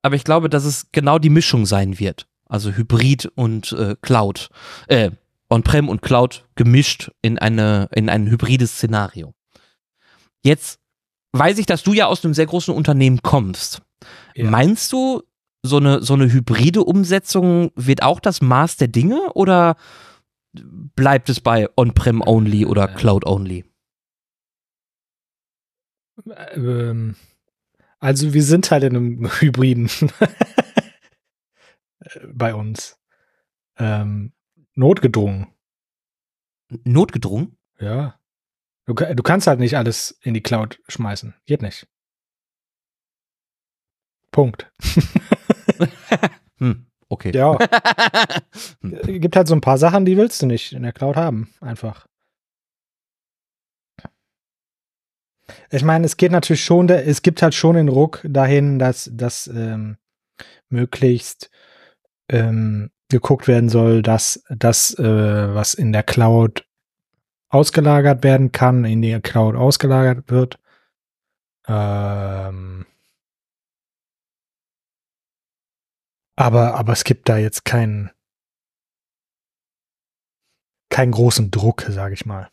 [0.02, 2.26] Aber ich glaube, dass es genau die Mischung sein wird.
[2.46, 4.50] Also Hybrid und äh, Cloud.
[4.88, 5.12] Äh,
[5.52, 9.36] On-Prem und Cloud gemischt in, eine, in ein hybrides Szenario.
[10.44, 10.80] Jetzt
[11.34, 13.84] weiß ich, dass du ja aus einem sehr großen Unternehmen kommst.
[14.34, 14.50] Ja.
[14.50, 15.22] Meinst du,
[15.62, 19.76] so eine, so eine hybride Umsetzung wird auch das Maß der Dinge oder
[20.54, 22.96] bleibt es bei On-Prem only oder äh.
[22.96, 23.66] Cloud only?
[26.54, 27.16] Ähm,
[28.00, 29.90] also wir sind halt in einem Hybriden
[32.34, 33.00] bei uns.
[33.78, 34.34] Ähm,
[34.76, 35.48] notgedrungen.
[36.84, 37.58] Notgedrungen?
[37.80, 38.20] Ja.
[38.86, 41.34] Du, du kannst halt nicht alles in die Cloud schmeißen.
[41.46, 41.88] Geht nicht.
[44.32, 44.72] Punkt.
[46.58, 47.32] hm, okay.
[47.34, 47.58] Ja.
[48.82, 49.20] hm.
[49.22, 51.54] Gibt halt so ein paar Sachen, die willst du nicht in der Cloud haben.
[51.60, 52.08] Einfach.
[55.70, 59.48] Ich meine, es geht natürlich schon, es gibt halt schon den Ruck dahin, dass das
[59.48, 59.98] ähm,
[60.70, 61.50] möglichst
[62.30, 65.04] ähm, geguckt werden soll, dass das, äh,
[65.54, 66.66] was in der Cloud
[67.50, 70.58] ausgelagert werden kann, in die Cloud ausgelagert wird.
[71.68, 72.86] Ähm,
[76.42, 78.10] Aber, aber es gibt da jetzt keinen,
[80.90, 82.50] keinen großen Druck, sage ich mal.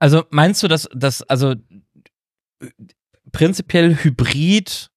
[0.00, 1.54] Also meinst du, dass, dass also
[3.30, 4.90] prinzipiell Hybrid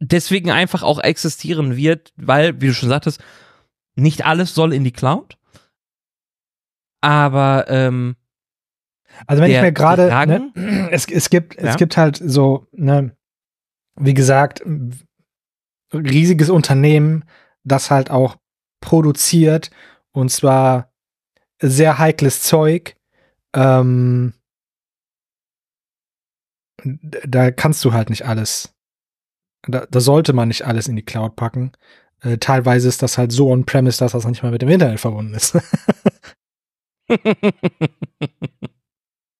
[0.00, 3.22] deswegen einfach auch existieren wird, weil, wie du schon sagtest,
[3.94, 5.38] nicht alles soll in die Cloud.
[7.00, 8.16] Aber ähm,
[9.28, 11.68] also wenn ich mir gerade, ne, es, es gibt, ja?
[11.68, 13.16] es gibt halt so, ne,
[13.96, 14.62] wie gesagt,
[15.92, 17.24] riesiges Unternehmen,
[17.64, 18.36] das halt auch
[18.80, 19.70] produziert
[20.12, 20.92] und zwar
[21.60, 22.96] sehr heikles Zeug.
[23.54, 24.34] Ähm,
[26.82, 28.74] da kannst du halt nicht alles.
[29.62, 31.72] Da, da sollte man nicht alles in die Cloud packen.
[32.22, 35.34] Äh, teilweise ist das halt so on-premise, dass das nicht mal mit dem Internet verbunden
[35.34, 35.58] ist.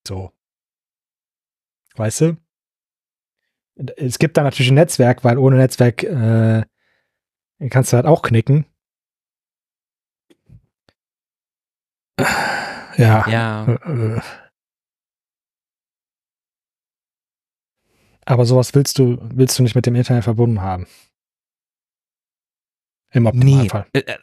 [0.07, 0.33] so.
[1.97, 2.37] Weißt du?
[3.97, 6.65] Es gibt da natürlich ein Netzwerk, weil ohne Netzwerk äh,
[7.71, 8.67] kannst du halt auch knicken.
[12.97, 13.29] Ja.
[13.29, 13.67] Ja.
[13.67, 14.21] Äh, äh.
[18.27, 20.87] Aber sowas willst du, willst du nicht mit dem Internet verbunden haben.
[23.13, 23.87] Im Optimalfall.
[23.95, 24.01] Nee.
[24.01, 24.19] Äh, äh,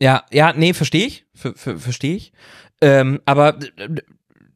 [0.00, 1.26] ja, ja, nee, verstehe ich.
[1.34, 2.32] Verstehe ich.
[2.80, 3.58] Ähm, aber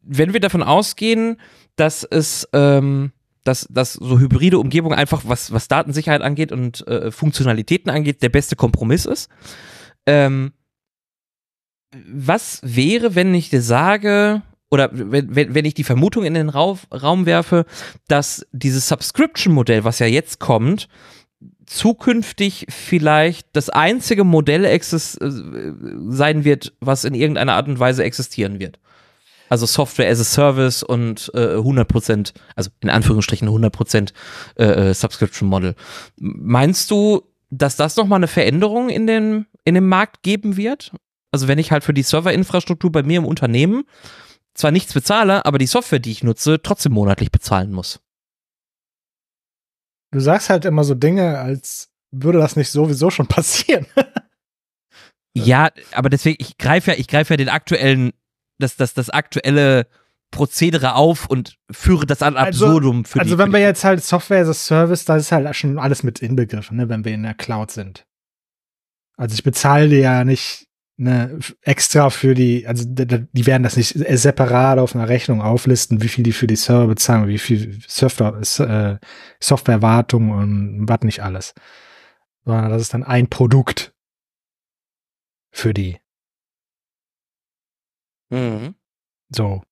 [0.03, 1.41] wenn wir davon ausgehen,
[1.77, 3.13] dass es, ähm,
[3.45, 8.29] dass, dass so hybride Umgebung einfach, was, was Datensicherheit angeht und äh, Funktionalitäten angeht, der
[8.29, 9.29] beste Kompromiss ist.
[10.07, 10.53] Ähm,
[12.07, 16.87] was wäre, wenn ich dir sage, oder wenn, wenn ich die Vermutung in den Rauf,
[16.91, 17.67] Raum werfe,
[18.09, 20.89] dass dieses Subscription-Modell, was ja jetzt kommt,
[21.67, 28.61] zukünftig vielleicht das einzige Modell äh, sein wird, was in irgendeiner Art und Weise existieren
[28.61, 28.79] wird.
[29.53, 34.15] Also Software as a Service und äh, 100%, also in Anführungsstrichen 100%
[34.57, 35.75] äh, äh, Subscription Model.
[36.17, 40.93] Meinst du, dass das nochmal eine Veränderung in, den, in dem Markt geben wird?
[41.33, 43.85] Also wenn ich halt für die Serverinfrastruktur bei mir im Unternehmen
[44.55, 48.01] zwar nichts bezahle, aber die Software, die ich nutze, trotzdem monatlich bezahlen muss.
[50.13, 53.85] Du sagst halt immer so Dinge, als würde das nicht sowieso schon passieren.
[55.35, 58.15] ja, aber deswegen, ich greife ja, ich greife ja den aktuellen,
[58.63, 59.87] das, das, das aktuelle
[60.31, 63.85] Prozedere auf und führe das an also, absurdum also, für Also, die, wenn wir jetzt
[63.85, 67.13] halt Software as a Service, da ist halt schon alles mit inbegriffen, ne, wenn wir
[67.13, 68.07] in der Cloud sind.
[69.17, 73.95] Also ich bezahle dir ja nicht ne, extra für die, also die werden das nicht
[73.95, 78.41] separat auf einer Rechnung auflisten, wie viel die für die Server bezahlen, wie viel Software,
[78.41, 78.99] äh,
[79.39, 81.55] Softwarewartung und was nicht alles.
[82.45, 83.95] Sondern das ist dann ein Produkt
[85.51, 86.02] für die.
[88.33, 88.75] Mhm.
[89.29, 89.63] So.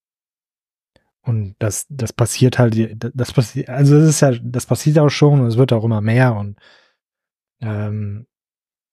[1.23, 2.77] Und das, das passiert halt,
[3.15, 6.01] das passiert, also das ist ja, das passiert auch schon und es wird auch immer
[6.01, 6.59] mehr und
[7.61, 8.27] ähm,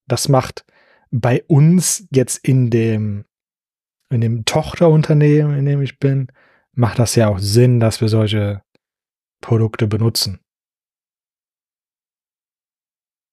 [0.07, 0.65] das macht,
[1.09, 3.26] bei uns jetzt in dem,
[4.09, 6.28] in dem Tochterunternehmen, in dem ich bin,
[6.74, 8.61] macht das ja auch Sinn, dass wir solche
[9.41, 10.39] Produkte benutzen.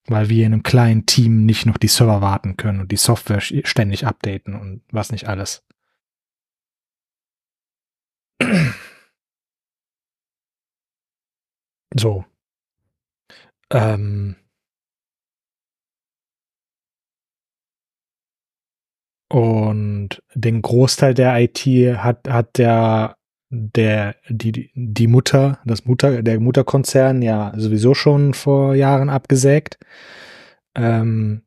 [0.07, 3.41] Weil wir in einem kleinen Team nicht noch die Server warten können und die Software
[3.41, 5.65] ständig updaten und was nicht alles.
[11.97, 12.25] So.
[13.71, 14.35] Ähm,
[19.35, 21.67] Und den Großteil der IT
[21.99, 23.17] hat, hat der,
[23.51, 29.79] der, die, die Mutter, das Mutter, der Mutterkonzern ja sowieso schon vor Jahren abgesägt.
[30.77, 31.43] Ähm,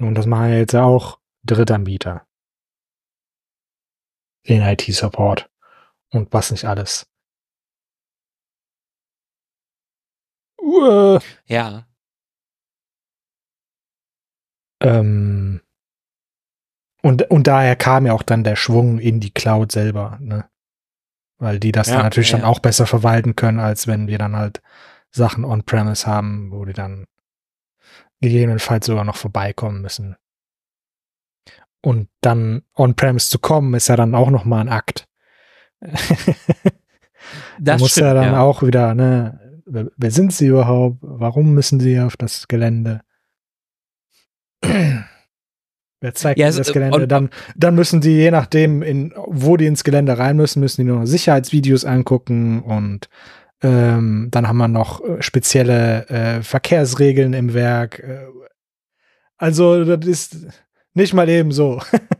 [0.00, 2.26] und das machen jetzt auch Drittanbieter.
[4.48, 5.48] Den IT-Support.
[6.12, 7.06] Und was nicht alles.
[10.60, 11.18] Uh.
[11.46, 11.86] Ja.
[14.82, 15.60] Ähm,
[17.02, 20.48] und, und daher kam ja auch dann der Schwung in die Cloud selber, ne?
[21.38, 22.38] Weil die das ja, dann natürlich ja.
[22.38, 24.60] dann auch besser verwalten können, als wenn wir dann halt
[25.10, 27.06] Sachen on-premise haben, wo die dann
[28.20, 30.16] gegebenenfalls sogar noch vorbeikommen müssen.
[31.82, 35.08] Und dann on-premise zu kommen, ist ja dann auch noch mal ein Akt.
[37.60, 38.40] da muss stimmt, ja dann ja.
[38.40, 40.98] auch wieder, ne, wer, wer sind sie überhaupt?
[41.00, 43.00] Warum müssen sie auf das Gelände?
[46.02, 47.06] Wer zeigt ja, das Gelände?
[47.06, 50.90] dann, dann müssen die, je nachdem, in, wo die ins Gelände rein müssen, müssen die
[50.90, 53.10] noch Sicherheitsvideos angucken und
[53.62, 57.98] ähm, dann haben wir noch äh, spezielle äh, Verkehrsregeln im Werk.
[57.98, 58.20] Äh,
[59.36, 60.46] also, das ist
[60.94, 61.82] nicht mal eben so.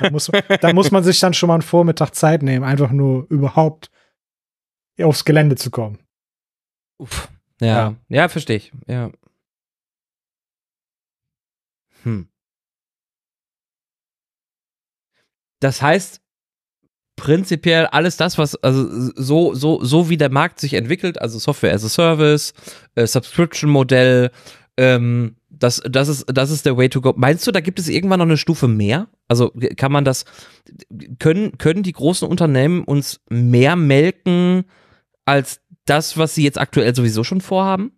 [0.00, 0.30] da, muss,
[0.60, 3.90] da muss man sich dann schon mal einen Vormittag Zeit nehmen, einfach nur überhaupt
[5.00, 5.98] aufs Gelände zu kommen.
[6.98, 7.28] Uff.
[7.60, 8.72] Ja, ja, ja verstehe ich.
[8.86, 9.10] Ja.
[12.02, 12.28] Hm.
[15.60, 16.20] Das heißt,
[17.16, 21.74] prinzipiell alles das, was, also so, so, so wie der Markt sich entwickelt, also Software
[21.74, 22.52] as a Service,
[22.94, 24.30] äh, Subscription-Modell,
[24.76, 27.14] ähm, das, das, ist, das ist der Way to go.
[27.16, 29.08] Meinst du, da gibt es irgendwann noch eine Stufe mehr?
[29.28, 30.24] Also kann man das,
[31.18, 34.64] können, können die großen Unternehmen uns mehr melken
[35.24, 37.92] als das, was sie jetzt aktuell sowieso schon vorhaben?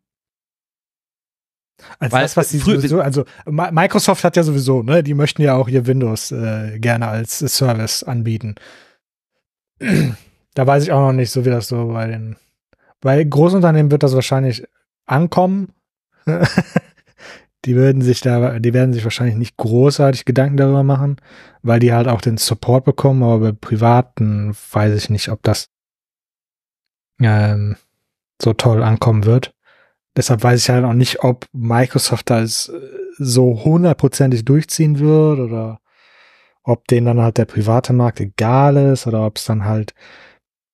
[1.98, 5.54] Als Weil das, was sie sowieso, also Microsoft hat ja sowieso, ne, die möchten ja
[5.54, 8.56] auch ihr Windows äh, gerne als Service anbieten.
[10.54, 12.36] da weiß ich auch noch nicht, so wie das so bei den,
[13.00, 14.66] bei Großunternehmen wird das wahrscheinlich
[15.06, 15.72] ankommen.
[17.64, 21.16] die würden sich da, die werden sich wahrscheinlich nicht großartig Gedanken darüber machen,
[21.62, 25.68] weil die halt auch den Support bekommen, aber bei Privaten weiß ich nicht, ob das
[27.20, 27.76] ähm,
[28.40, 29.52] so toll ankommen wird.
[30.16, 32.80] Deshalb weiß ich halt auch nicht, ob Microsoft das äh,
[33.18, 35.80] so hundertprozentig durchziehen wird oder
[36.62, 39.94] ob denen dann halt der private Markt egal ist oder ob es dann halt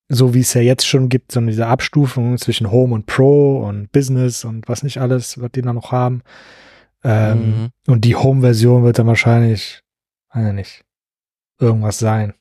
[0.08, 3.90] so wie es ja jetzt schon gibt, so diese Abstufung zwischen Home und Pro und
[3.92, 6.22] Business und was nicht alles, was die dann noch haben.
[7.04, 7.68] Ähm, mhm.
[7.86, 9.82] Und die Home-Version wird dann wahrscheinlich,
[10.32, 10.84] weiß ich nicht,
[11.60, 12.34] irgendwas sein.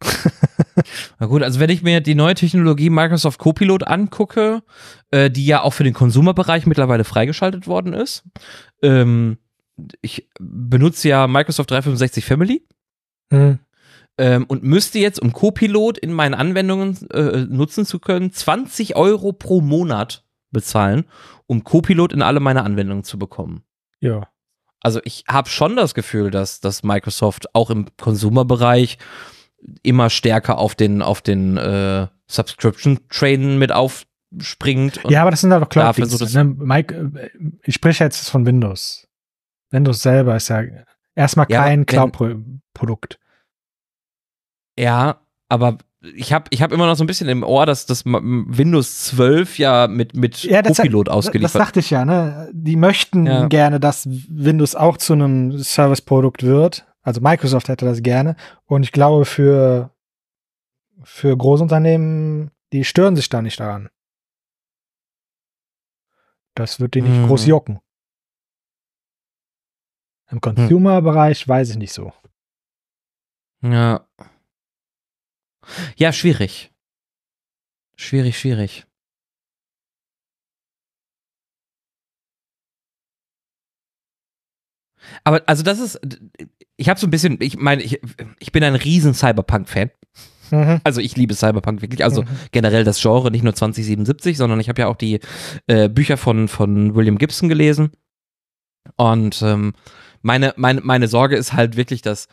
[1.18, 4.62] Na gut, also wenn ich mir die neue Technologie Microsoft Copilot angucke,
[5.10, 8.24] äh, die ja auch für den Konsumerbereich mittlerweile freigeschaltet worden ist,
[8.82, 9.38] ähm,
[10.00, 12.66] ich benutze ja Microsoft 365 Family.
[13.30, 13.58] Mhm.
[14.16, 19.32] Ähm, und müsste jetzt, um Copilot in meinen Anwendungen äh, nutzen zu können, 20 Euro
[19.32, 21.06] pro Monat bezahlen,
[21.46, 23.64] um Copilot in alle meine Anwendungen zu bekommen.
[24.04, 24.28] Ja.
[24.80, 28.98] Also ich habe schon das Gefühl, dass, dass Microsoft auch im Konsumerbereich
[29.82, 35.00] immer stärker auf den, auf den äh, Subscription-Train mit aufspringt.
[35.08, 36.44] Ja, aber das sind halt auch cloud ne?
[36.44, 37.30] Mike, äh,
[37.62, 39.08] Ich spreche jetzt von Windows.
[39.70, 40.64] Windows selber ist ja
[41.14, 43.18] erstmal kein ja, Cloud-Produkt.
[44.78, 45.78] Ja, aber
[46.14, 49.58] ich habe ich hab immer noch so ein bisschen im Ohr, dass das Windows 12
[49.58, 52.50] ja mit, mit ja, das, Copilot ausgeliefert Das dachte ich ja, ne?
[52.52, 53.46] Die möchten ja.
[53.48, 56.86] gerne, dass Windows auch zu einem Service-Produkt wird.
[57.02, 58.36] Also Microsoft hätte das gerne.
[58.66, 59.90] Und ich glaube, für,
[61.02, 63.88] für Großunternehmen, die stören sich da nicht daran.
[66.54, 67.26] Das wird die nicht hm.
[67.26, 67.80] groß jucken.
[70.30, 72.12] Im Consumer-Bereich weiß ich nicht so.
[73.60, 74.06] Ja.
[75.96, 76.72] Ja, schwierig.
[77.96, 78.86] Schwierig, schwierig.
[85.22, 86.00] Aber also das ist,
[86.76, 88.00] ich habe so ein bisschen, ich meine, ich,
[88.38, 89.90] ich bin ein riesen Cyberpunk-Fan.
[90.50, 90.80] Mhm.
[90.84, 92.28] Also ich liebe Cyberpunk wirklich, also mhm.
[92.52, 95.20] generell das Genre, nicht nur 2077, sondern ich habe ja auch die
[95.66, 97.92] äh, Bücher von, von William Gibson gelesen.
[98.96, 99.72] Und ähm,
[100.22, 102.28] meine, meine, meine Sorge ist halt wirklich, dass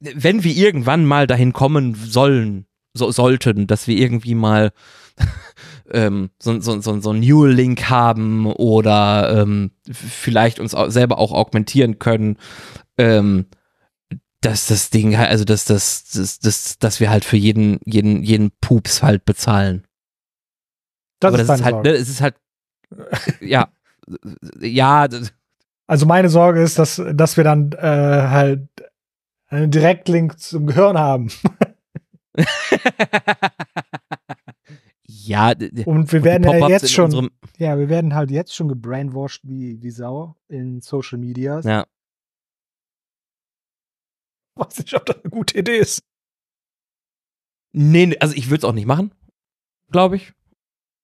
[0.00, 4.72] wenn wir irgendwann mal dahin kommen sollen, so, sollten, dass wir irgendwie mal
[5.92, 11.18] ähm, so, so, so, so ein New Link haben oder ähm, vielleicht uns auch selber
[11.18, 12.38] auch augmentieren können,
[12.98, 13.46] ähm,
[14.40, 18.22] dass das Ding halt, also dass, dass, dass, dass, dass wir halt für jeden, jeden,
[18.22, 19.84] jeden Pups halt bezahlen.
[21.20, 22.36] Das Aber ist das ist halt, ne, es ist halt,
[23.40, 23.68] ja,
[24.60, 25.06] ja.
[25.86, 28.68] Also meine Sorge ist, dass, dass wir dann äh, halt
[29.50, 31.30] einen Direktlink zum Gehirn haben.
[35.04, 35.52] ja.
[35.84, 39.90] Und wir werden ja jetzt schon, ja, wir werden halt jetzt schon gebrainwashed wie, wie
[39.90, 41.60] Sau in Social Media.
[41.60, 41.86] Ja.
[44.54, 46.02] Weiß nicht, ob das eine gute Idee ist.
[47.72, 49.12] Nee, also ich würde es auch nicht machen,
[49.90, 50.32] glaube ich.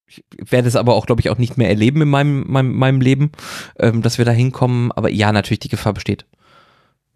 [0.09, 3.01] Ich werde es aber auch, glaube ich, auch nicht mehr erleben in meinem, meinem, meinem
[3.01, 3.33] Leben,
[3.79, 4.93] ähm, dass wir da hinkommen.
[4.93, 6.27] Aber ja, natürlich, die Gefahr besteht.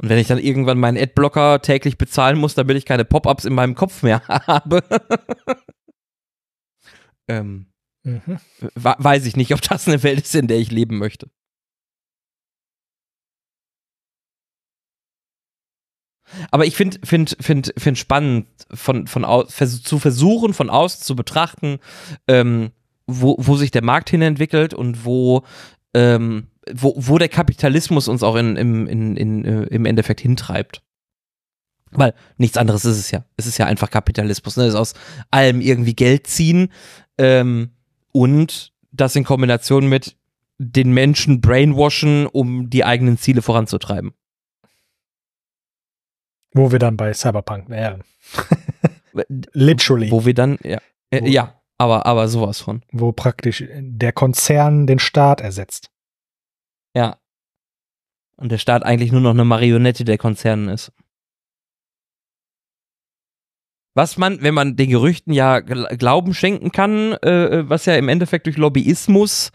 [0.01, 3.53] Und wenn ich dann irgendwann meinen Adblocker täglich bezahlen muss, damit ich keine Pop-ups in
[3.53, 4.83] meinem Kopf mehr habe,
[7.29, 7.67] ähm,
[8.03, 8.39] mhm.
[8.75, 11.29] weiß ich nicht, ob das eine Welt ist, in der ich leben möchte.
[16.51, 21.15] Aber ich finde find, find, find spannend, von, von vers zu versuchen, von außen zu
[21.15, 21.79] betrachten,
[22.27, 22.71] ähm,
[23.07, 25.45] wo, wo sich der Markt hin entwickelt und wo
[25.93, 30.83] ähm, wo, wo der Kapitalismus uns auch in, im, in, in, äh, im Endeffekt hintreibt.
[31.93, 33.25] Weil nichts anderes ist es ja.
[33.37, 34.57] Es ist ja einfach Kapitalismus.
[34.57, 34.65] Ne?
[34.65, 34.95] Es ist aus
[35.31, 36.71] allem irgendwie Geld ziehen
[37.19, 37.71] ähm,
[38.13, 40.17] und das in Kombination mit
[40.59, 44.13] den Menschen brainwashen, um die eigenen Ziele voranzutreiben.
[46.53, 48.03] Wo wir dann bei Cyberpunk wären.
[49.53, 50.11] Literally.
[50.11, 50.79] Wo wir dann, ja.
[51.11, 52.83] Äh, ja, aber, aber sowas von.
[52.93, 55.90] Wo praktisch der Konzern den Staat ersetzt.
[58.41, 60.93] Und der Staat eigentlich nur noch eine Marionette der Konzernen ist.
[63.95, 68.09] was man, wenn man den Gerüchten ja Glauben schenken kann, äh, äh, was ja im
[68.09, 69.51] Endeffekt durch Lobbyismus,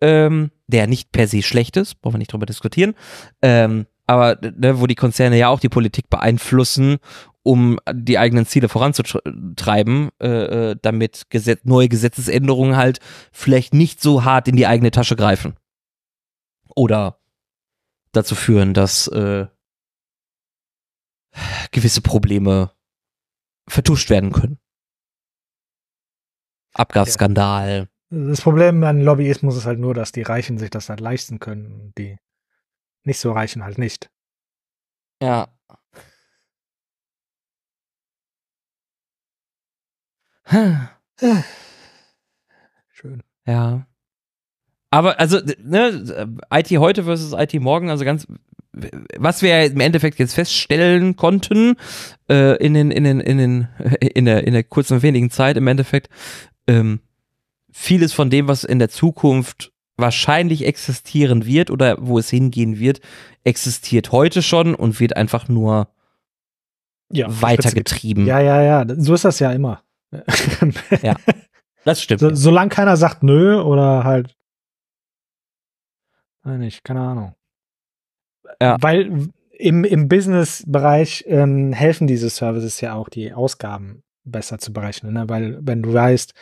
[0.00, 2.94] ähm, der nicht per se schlecht ist, brauchen wir nicht drüber diskutieren,
[3.42, 6.96] ähm, aber ne, wo die Konzerne ja auch die Politik beeinflussen,
[7.42, 13.00] um die eigenen Ziele voranzutreiben, äh, äh, damit Gesetz neue Gesetzesänderungen halt
[13.32, 15.54] vielleicht nicht so hart in die eigene Tasche greifen.
[16.74, 17.18] Oder
[18.16, 19.46] dazu führen, dass äh,
[21.70, 22.72] gewisse Probleme
[23.68, 24.58] vertuscht werden können.
[26.74, 27.88] Abgasskandal.
[28.10, 31.80] Das Problem an Lobbyismus ist halt nur, dass die Reichen sich das halt leisten können
[31.80, 32.18] und die
[33.04, 34.10] nicht so Reichen halt nicht.
[35.20, 35.48] Ja.
[42.88, 43.22] Schön.
[43.46, 43.86] Ja.
[44.94, 48.28] Aber also, ne, IT heute versus IT morgen, also ganz,
[49.18, 51.74] was wir im Endeffekt jetzt feststellen konnten,
[52.30, 53.68] äh, in den, in den, in den,
[54.00, 56.10] in der, in der kurzen wenigen Zeit im Endeffekt,
[56.68, 57.00] ähm,
[57.72, 63.00] vieles von dem, was in der Zukunft wahrscheinlich existieren wird oder wo es hingehen wird,
[63.42, 65.88] existiert heute schon und wird einfach nur
[67.10, 68.26] ja, weitergetrieben.
[68.26, 68.84] Ja, ja, ja.
[68.96, 69.82] So ist das ja immer.
[71.02, 71.16] ja.
[71.84, 72.20] Das stimmt.
[72.20, 74.34] So, solange keiner sagt nö oder halt.
[76.44, 77.34] Nicht, keine Ahnung.
[78.60, 78.76] Ja.
[78.80, 85.14] Weil im, im Business-Bereich ähm, helfen diese Services ja auch, die Ausgaben besser zu berechnen.
[85.14, 85.28] Ne?
[85.28, 86.34] Weil, wenn du weißt,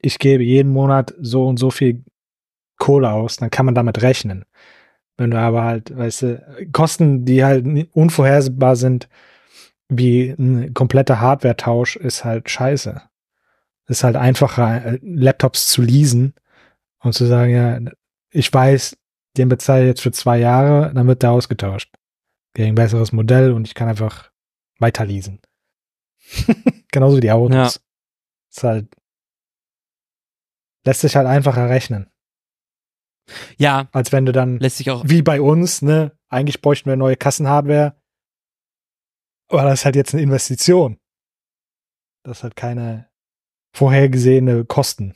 [0.00, 2.04] ich gebe jeden Monat so und so viel
[2.78, 4.44] Kohle aus, dann kann man damit rechnen.
[5.16, 9.08] Wenn du aber halt, weißt du, Kosten, die halt unvorhersehbar sind,
[9.88, 13.02] wie ein kompletter Hardware-Tausch, ist halt scheiße.
[13.88, 16.34] Ist halt einfacher, Laptops zu leasen
[17.00, 17.78] und zu sagen, ja,
[18.30, 18.96] ich weiß,
[19.36, 21.94] den bezahle ich jetzt für zwei Jahre, dann wird der ausgetauscht.
[22.54, 24.30] Gegen ein besseres Modell und ich kann einfach
[24.78, 25.40] weiter leasen.
[26.92, 27.74] Genauso wie die Autos.
[27.74, 27.80] Ja.
[28.50, 28.96] Ist halt,
[30.84, 32.10] lässt sich halt einfacher rechnen.
[33.56, 33.88] Ja.
[33.92, 37.16] Als wenn du dann, lässt sich auch, wie bei uns, ne, eigentlich bräuchten wir neue
[37.16, 37.96] Kassenhardware.
[39.48, 40.98] Aber das ist halt jetzt eine Investition.
[42.24, 43.10] Das hat keine
[43.74, 45.14] vorhergesehene Kosten.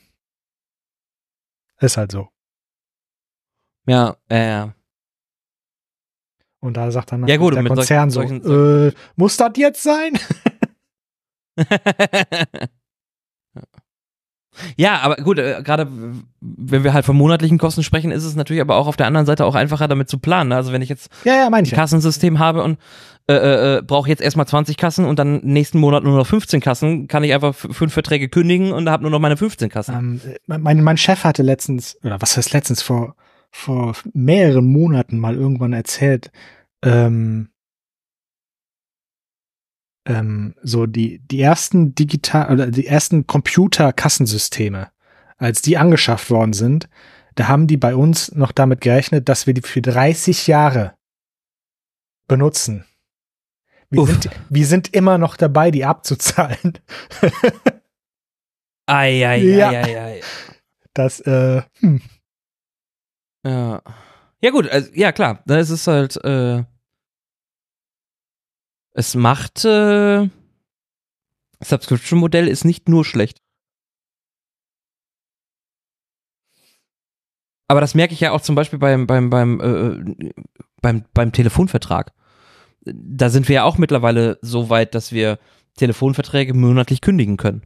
[1.79, 2.29] Ist halt so.
[3.87, 4.75] Ja, äh, ja.
[6.61, 10.19] Und da sagt dann ja, gut, der Konzern solchen, so, äh, muss das jetzt sein?
[14.77, 15.89] Ja, aber gut, äh, gerade
[16.41, 19.27] wenn wir halt von monatlichen Kosten sprechen, ist es natürlich aber auch auf der anderen
[19.27, 20.53] Seite auch einfacher damit zu planen.
[20.53, 22.79] Also wenn ich jetzt ja, ja, ein Kassensystem habe und
[23.29, 26.61] äh, äh, äh brauche jetzt erstmal 20 Kassen und dann nächsten Monat nur noch 15
[26.61, 29.95] Kassen, kann ich einfach fünf Verträge kündigen und habe nur noch meine 15 Kassen.
[29.95, 33.15] Ähm, mein, mein Chef hatte letztens, oder was heißt letztens, vor,
[33.57, 36.31] vor mehreren Monaten mal irgendwann erzählt,
[36.85, 37.49] ähm,
[40.07, 44.91] ähm, so die, die ersten digital oder die ersten Computerkassensysteme,
[45.39, 46.89] als die angeschafft worden sind,
[47.35, 50.95] da haben die bei uns noch damit gerechnet, dass wir die für 30 Jahre
[52.29, 52.85] benutzen.
[53.89, 56.79] Wir, sind, wir sind immer noch dabei, die abzuzahlen.
[58.87, 59.71] ei, ei, ja.
[59.71, 60.21] ei, ei, ei.
[60.93, 62.03] Das, äh, hm.
[63.47, 63.81] Ja.
[64.43, 65.43] Ja, gut, also, ja, klar.
[65.47, 66.65] Da ist es halt, äh,
[68.93, 70.29] es macht äh,
[71.63, 73.39] Subscription-Modell ist nicht nur schlecht.
[77.69, 80.33] Aber das merke ich ja auch zum Beispiel beim, beim, beim, äh,
[80.83, 82.13] beim, beim Telefonvertrag.
[82.85, 85.39] Da sind wir ja auch mittlerweile so weit, dass wir
[85.77, 87.63] Telefonverträge monatlich kündigen können.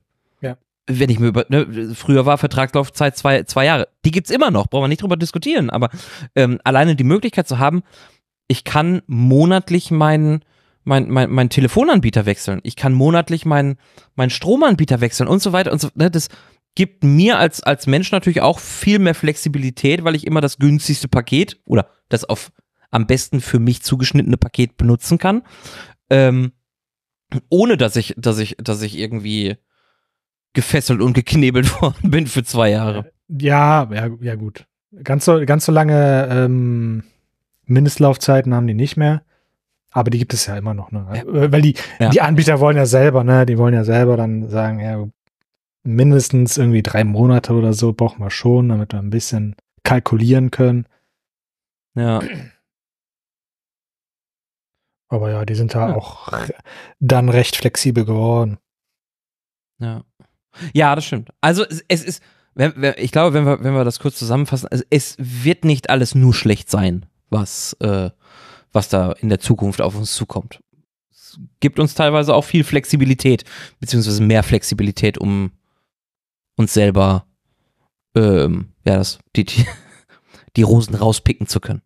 [0.99, 3.89] Wenn ich mir über, ne, früher war Vertragslaufzeit zwei, zwei Jahre.
[4.05, 5.71] Die gibt's immer noch, brauchen wir nicht drüber diskutieren.
[5.71, 5.91] Aber
[6.35, 7.83] ähm, alleine die Möglichkeit zu haben,
[8.49, 10.45] ich kann monatlich meinen
[10.83, 12.61] mein, mein, mein Telefonanbieter wechseln.
[12.63, 13.77] Ich kann monatlich meinen
[14.15, 15.89] mein Stromanbieter wechseln und so weiter und so.
[15.95, 16.29] Ne, das
[16.75, 21.09] gibt mir als, als Mensch natürlich auch viel mehr Flexibilität, weil ich immer das günstigste
[21.09, 22.51] Paket oder das auf
[22.91, 25.43] am besten für mich zugeschnittene Paket benutzen kann.
[26.09, 26.53] Ähm,
[27.49, 29.57] ohne dass ich, dass ich, dass ich irgendwie
[30.53, 33.13] gefesselt und geknebelt worden bin für zwei Jahre.
[33.29, 34.67] Ja, ja, ja gut.
[35.05, 37.05] Ganz so, ganz so lange ähm,
[37.67, 39.23] Mindestlaufzeiten haben die nicht mehr.
[39.93, 41.07] Aber die gibt es ja immer noch, ne?
[41.13, 41.23] Ja.
[41.23, 42.11] Äh, weil die, ja.
[42.11, 43.47] die Anbieter wollen ja selber, ne?
[43.47, 45.05] Die wollen ja selber dann sagen, ja,
[45.83, 50.87] mindestens irgendwie drei Monate oder so brauchen wir schon, damit wir ein bisschen kalkulieren können.
[51.95, 52.21] Ja.
[55.09, 55.97] Aber ja, die sind da ja.
[55.97, 56.33] auch
[57.01, 58.59] dann recht flexibel geworden.
[59.79, 60.05] Ja.
[60.73, 61.31] Ja, das stimmt.
[61.41, 62.23] Also es, ist,
[62.97, 66.35] ich glaube, wenn wir, wenn wir das kurz zusammenfassen, also es wird nicht alles nur
[66.35, 68.11] schlecht sein, was äh,
[68.73, 70.61] was da in der Zukunft auf uns zukommt.
[71.11, 73.45] es gibt uns teilweise auch viel Flexibilität,
[73.79, 75.53] beziehungsweise mehr Flexibilität, um
[76.57, 77.27] uns selber
[78.15, 79.67] ähm, ja, das, die, die,
[80.57, 81.83] die Rosen rauspicken zu können.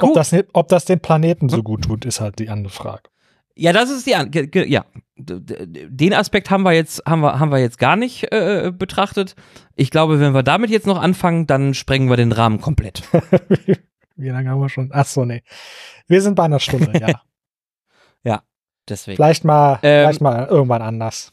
[0.00, 3.10] Ob das, ob das den Planeten so gut tut, ist halt die andere Frage.
[3.56, 4.10] Ja, das ist die
[4.68, 4.84] ja.
[5.16, 9.36] Den Aspekt haben wir jetzt haben wir haben wir jetzt gar nicht äh, betrachtet.
[9.76, 13.02] Ich glaube, wenn wir damit jetzt noch anfangen, dann sprengen wir den Rahmen komplett.
[14.16, 14.90] Wie lange haben wir schon?
[14.92, 15.42] Ach so, nee.
[16.08, 17.20] Wir sind bei einer Stunde, ja.
[18.24, 18.42] ja,
[18.88, 19.16] deswegen.
[19.16, 21.32] Vielleicht mal, ähm, vielleicht mal irgendwann anders.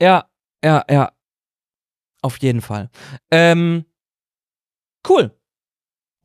[0.00, 0.26] Ja,
[0.62, 1.12] ja, ja.
[2.20, 2.90] Auf jeden Fall.
[3.30, 3.86] Ähm,
[5.08, 5.36] cool.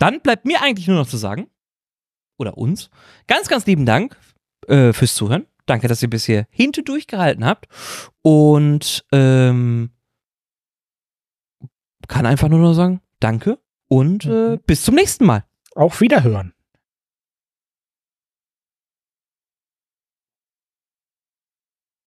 [0.02, 1.48] Dann bleibt mir eigentlich nur noch zu sagen,
[2.40, 2.90] oder uns,
[3.28, 4.18] ganz, ganz lieben Dank
[4.68, 5.46] äh, fürs Zuhören.
[5.68, 7.68] Danke, dass ihr bis hier hinten durchgehalten habt.
[8.24, 9.92] Und ähm,
[12.08, 14.60] kann einfach nur noch sagen, danke und äh, mhm.
[14.66, 15.46] bis zum nächsten Mal.
[15.76, 16.54] Auf Wiederhören.